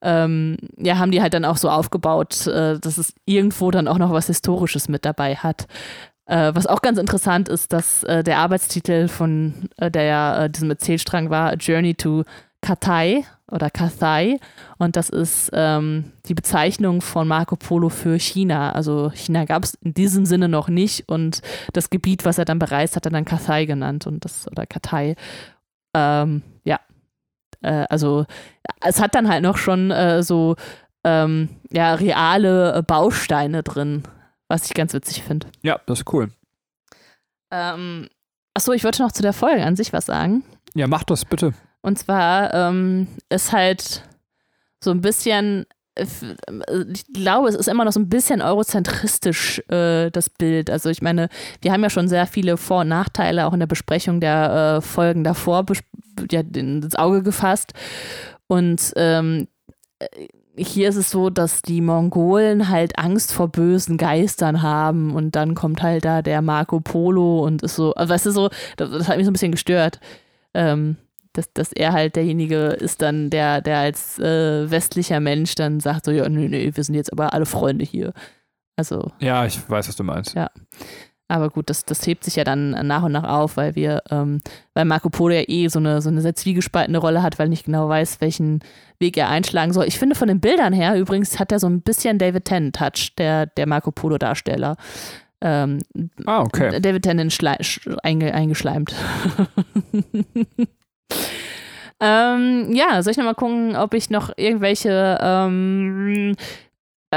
[0.00, 3.98] Ähm, ja, haben die halt dann auch so aufgebaut, äh, dass es irgendwo dann auch
[3.98, 5.66] noch was Historisches mit dabei hat.
[6.26, 10.70] Äh, was auch ganz interessant ist, dass äh, der Arbeitstitel von äh, der äh, diesem
[10.70, 12.24] Erzählstrang war A Journey to
[12.62, 14.38] Katai oder Kathai
[14.78, 18.72] und das ist ähm, die Bezeichnung von Marco Polo für China.
[18.72, 21.42] Also China gab es in diesem Sinne noch nicht und
[21.74, 25.16] das Gebiet, was er dann bereist, hat er dann Kathai genannt und das oder Katai.
[25.94, 26.80] Ähm, ja,
[27.60, 28.24] äh, also
[28.80, 30.56] es hat dann halt noch schon äh, so
[31.04, 34.04] ähm, ja reale Bausteine drin
[34.54, 35.48] was ich ganz witzig finde.
[35.62, 36.30] Ja, das ist cool.
[37.50, 38.08] Ähm,
[38.54, 40.44] achso, ich wollte noch zu der Folge an sich was sagen.
[40.74, 41.54] Ja, mach das bitte.
[41.82, 44.04] Und zwar ähm, ist halt
[44.82, 50.30] so ein bisschen, ich glaube, es ist immer noch so ein bisschen eurozentristisch, äh, das
[50.30, 50.70] Bild.
[50.70, 51.28] Also ich meine,
[51.60, 54.80] wir haben ja schon sehr viele Vor- und Nachteile auch in der Besprechung der äh,
[54.80, 55.66] Folgen davor
[56.30, 57.72] ja, ins Auge gefasst.
[58.46, 59.48] Und ähm,
[60.56, 65.54] hier ist es so, dass die Mongolen halt Angst vor bösen Geistern haben und dann
[65.54, 69.08] kommt halt da der Marco Polo und ist so, also weißt du so, das, das
[69.08, 70.00] hat mich so ein bisschen gestört,
[70.54, 70.96] ähm,
[71.32, 76.04] dass, dass er halt derjenige ist dann, der, der als äh, westlicher Mensch dann sagt
[76.04, 78.12] so, ja, nee, nee, wir sind jetzt aber alle Freunde hier.
[78.76, 79.10] Also.
[79.20, 80.34] Ja, ich weiß, was du meinst.
[80.34, 80.50] Ja.
[81.26, 84.40] Aber gut, das, das hebt sich ja dann nach und nach auf, weil wir, ähm,
[84.74, 87.64] weil Marco Polo ja eh so eine, so eine sehr zwiegespaltene Rolle hat, weil nicht
[87.64, 88.60] genau weiß, welchen
[88.98, 89.86] Weg er einschlagen soll.
[89.86, 93.46] Ich finde von den Bildern her, übrigens hat er so ein bisschen David Tennant-Touch, der,
[93.46, 94.76] der Marco Polo-Darsteller.
[95.40, 95.78] Ähm,
[96.26, 96.80] ah, okay.
[96.80, 97.38] David Tennant
[98.02, 98.94] einge eingeschleimt.
[102.00, 106.34] ähm, ja, soll ich nochmal gucken, ob ich noch irgendwelche ähm,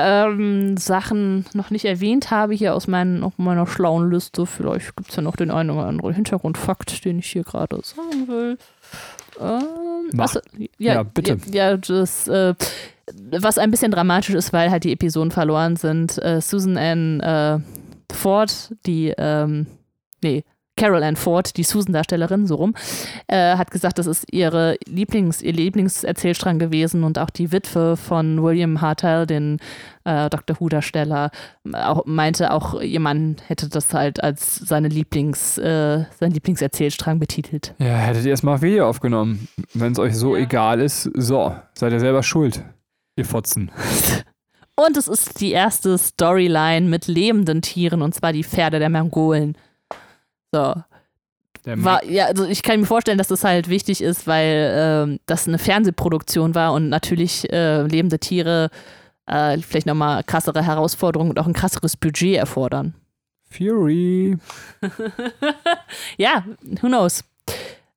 [0.05, 4.45] ähm, Sachen noch nicht erwähnt habe hier aus meinen, meiner schlauen Liste.
[4.45, 8.27] Vielleicht gibt es ja noch den einen oder anderen Hintergrundfakt, den ich hier gerade sagen
[8.27, 8.57] will.
[9.39, 10.27] Ähm, Mach.
[10.27, 10.39] Also,
[10.77, 11.37] ja, ja, bitte.
[11.51, 12.53] Ja, das, äh,
[13.31, 16.21] was ein bisschen dramatisch ist, weil halt die Episoden verloren sind.
[16.23, 17.59] Äh, Susan Ann äh,
[18.13, 19.67] Ford, die, ähm,
[20.23, 20.43] nee,
[20.77, 22.73] Carol Ann Ford, die Susan-Darstellerin, so rum,
[23.27, 28.41] äh, hat gesagt, das ist ihre Lieblings, ihr Lieblingserzählstrang gewesen und auch die Witwe von
[28.41, 29.57] William Hartell, den
[30.05, 30.59] äh, Dr.
[30.59, 31.31] Who-Darsteller,
[32.05, 37.73] meinte auch, ihr Mann hätte das halt als seine Lieblings, äh, sein Lieblingserzählstrang betitelt.
[37.79, 39.47] Ja, hättet ihr erstmal Video aufgenommen.
[39.73, 40.43] Wenn es euch so ja.
[40.43, 42.63] egal ist, so, seid ihr selber schuld,
[43.17, 43.71] ihr Fotzen.
[44.79, 49.57] Und es ist die erste Storyline mit lebenden Tieren, und zwar die Pferde der Mongolen.
[50.51, 50.75] So.
[51.65, 55.47] War, ja, also ich kann mir vorstellen, dass das halt wichtig ist, weil ähm, das
[55.47, 58.69] eine Fernsehproduktion war und natürlich äh, lebende Tiere
[59.25, 62.95] äh, vielleicht nochmal krassere Herausforderungen und auch ein krasseres Budget erfordern.
[63.49, 64.37] Fury.
[66.17, 66.45] ja,
[66.81, 67.23] who knows.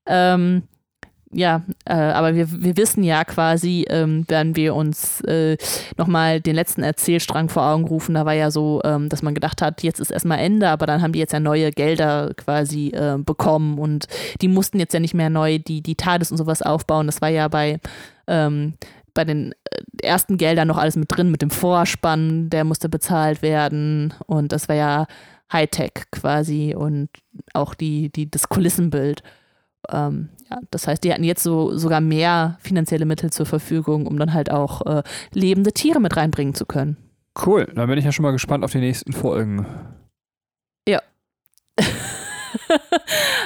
[0.06, 0.64] Ähm,
[1.32, 5.56] ja, äh, aber wir, wir wissen ja quasi, ähm, werden wir uns äh,
[5.96, 8.16] nochmal den letzten Erzählstrang vor Augen rufen.
[8.16, 11.02] Da war ja so, ähm, dass man gedacht hat, jetzt ist erstmal Ende, aber dann
[11.02, 14.08] haben die jetzt ja neue Gelder quasi äh, bekommen und
[14.40, 17.06] die mussten jetzt ja nicht mehr neu die, die TARDIS und sowas aufbauen.
[17.06, 17.78] Das war ja bei,
[18.26, 18.74] ähm,
[19.14, 23.40] bei den äh, ersten Geldern noch alles mit drin, mit dem Vorspann, der musste bezahlt
[23.40, 25.06] werden und das war ja
[25.52, 27.08] Hightech quasi und
[27.54, 29.22] auch die, die, das Kulissenbild.
[29.88, 34.18] Ähm, ja, das heißt, die hatten jetzt so sogar mehr finanzielle Mittel zur Verfügung, um
[34.18, 36.96] dann halt auch äh, lebende Tiere mit reinbringen zu können.
[37.46, 39.66] Cool, dann bin ich ja schon mal gespannt auf die nächsten Folgen.
[40.88, 41.00] Ja.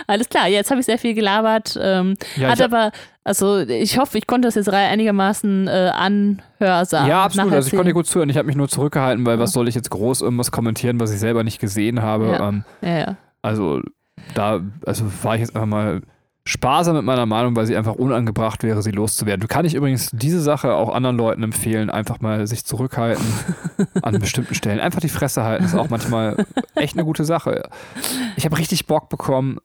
[0.07, 1.79] Alles klar, jetzt habe ich sehr viel gelabert.
[1.81, 2.93] Ähm, ja, hat aber,
[3.23, 7.09] also ich hoffe, ich konnte das jetzt einigermaßen äh, anhörsamen.
[7.09, 7.53] Ja, absolut.
[7.53, 8.31] Also ich konnte gut zuhören.
[8.31, 9.43] Ich habe mich nur zurückgehalten, weil ja.
[9.43, 12.27] was soll ich jetzt groß irgendwas kommentieren, was ich selber nicht gesehen habe.
[12.27, 12.49] Ja.
[12.49, 13.17] Ähm.
[13.43, 13.83] Also
[14.35, 16.03] da, also war ich jetzt einfach mal
[16.47, 19.41] sparsam mit meiner Meinung, weil sie einfach unangebracht wäre, sie loszuwerden.
[19.41, 23.25] Du kann ich übrigens diese Sache auch anderen Leuten empfehlen, einfach mal sich zurückhalten
[24.03, 24.81] an bestimmten Stellen.
[24.81, 27.69] Einfach die Fresse halten ist auch manchmal echt eine gute Sache.
[28.37, 29.59] Ich habe richtig Bock bekommen,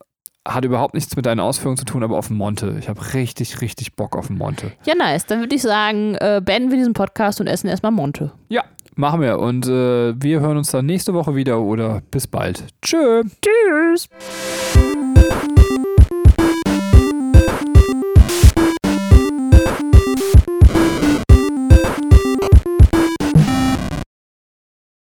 [0.48, 2.78] hat überhaupt nichts mit deinen Ausführungen zu tun, aber auf den Monte.
[2.80, 4.72] Ich habe richtig, richtig Bock auf den Monte.
[4.86, 5.26] Ja, nice.
[5.26, 8.32] Dann würde ich sagen, äh, beenden wir diesen Podcast und essen erstmal Monte.
[8.48, 8.64] Ja,
[8.96, 9.40] machen wir.
[9.40, 12.64] Und äh, wir hören uns dann nächste Woche wieder oder bis bald.
[12.82, 13.24] Tschö.
[13.42, 14.08] Tschüss.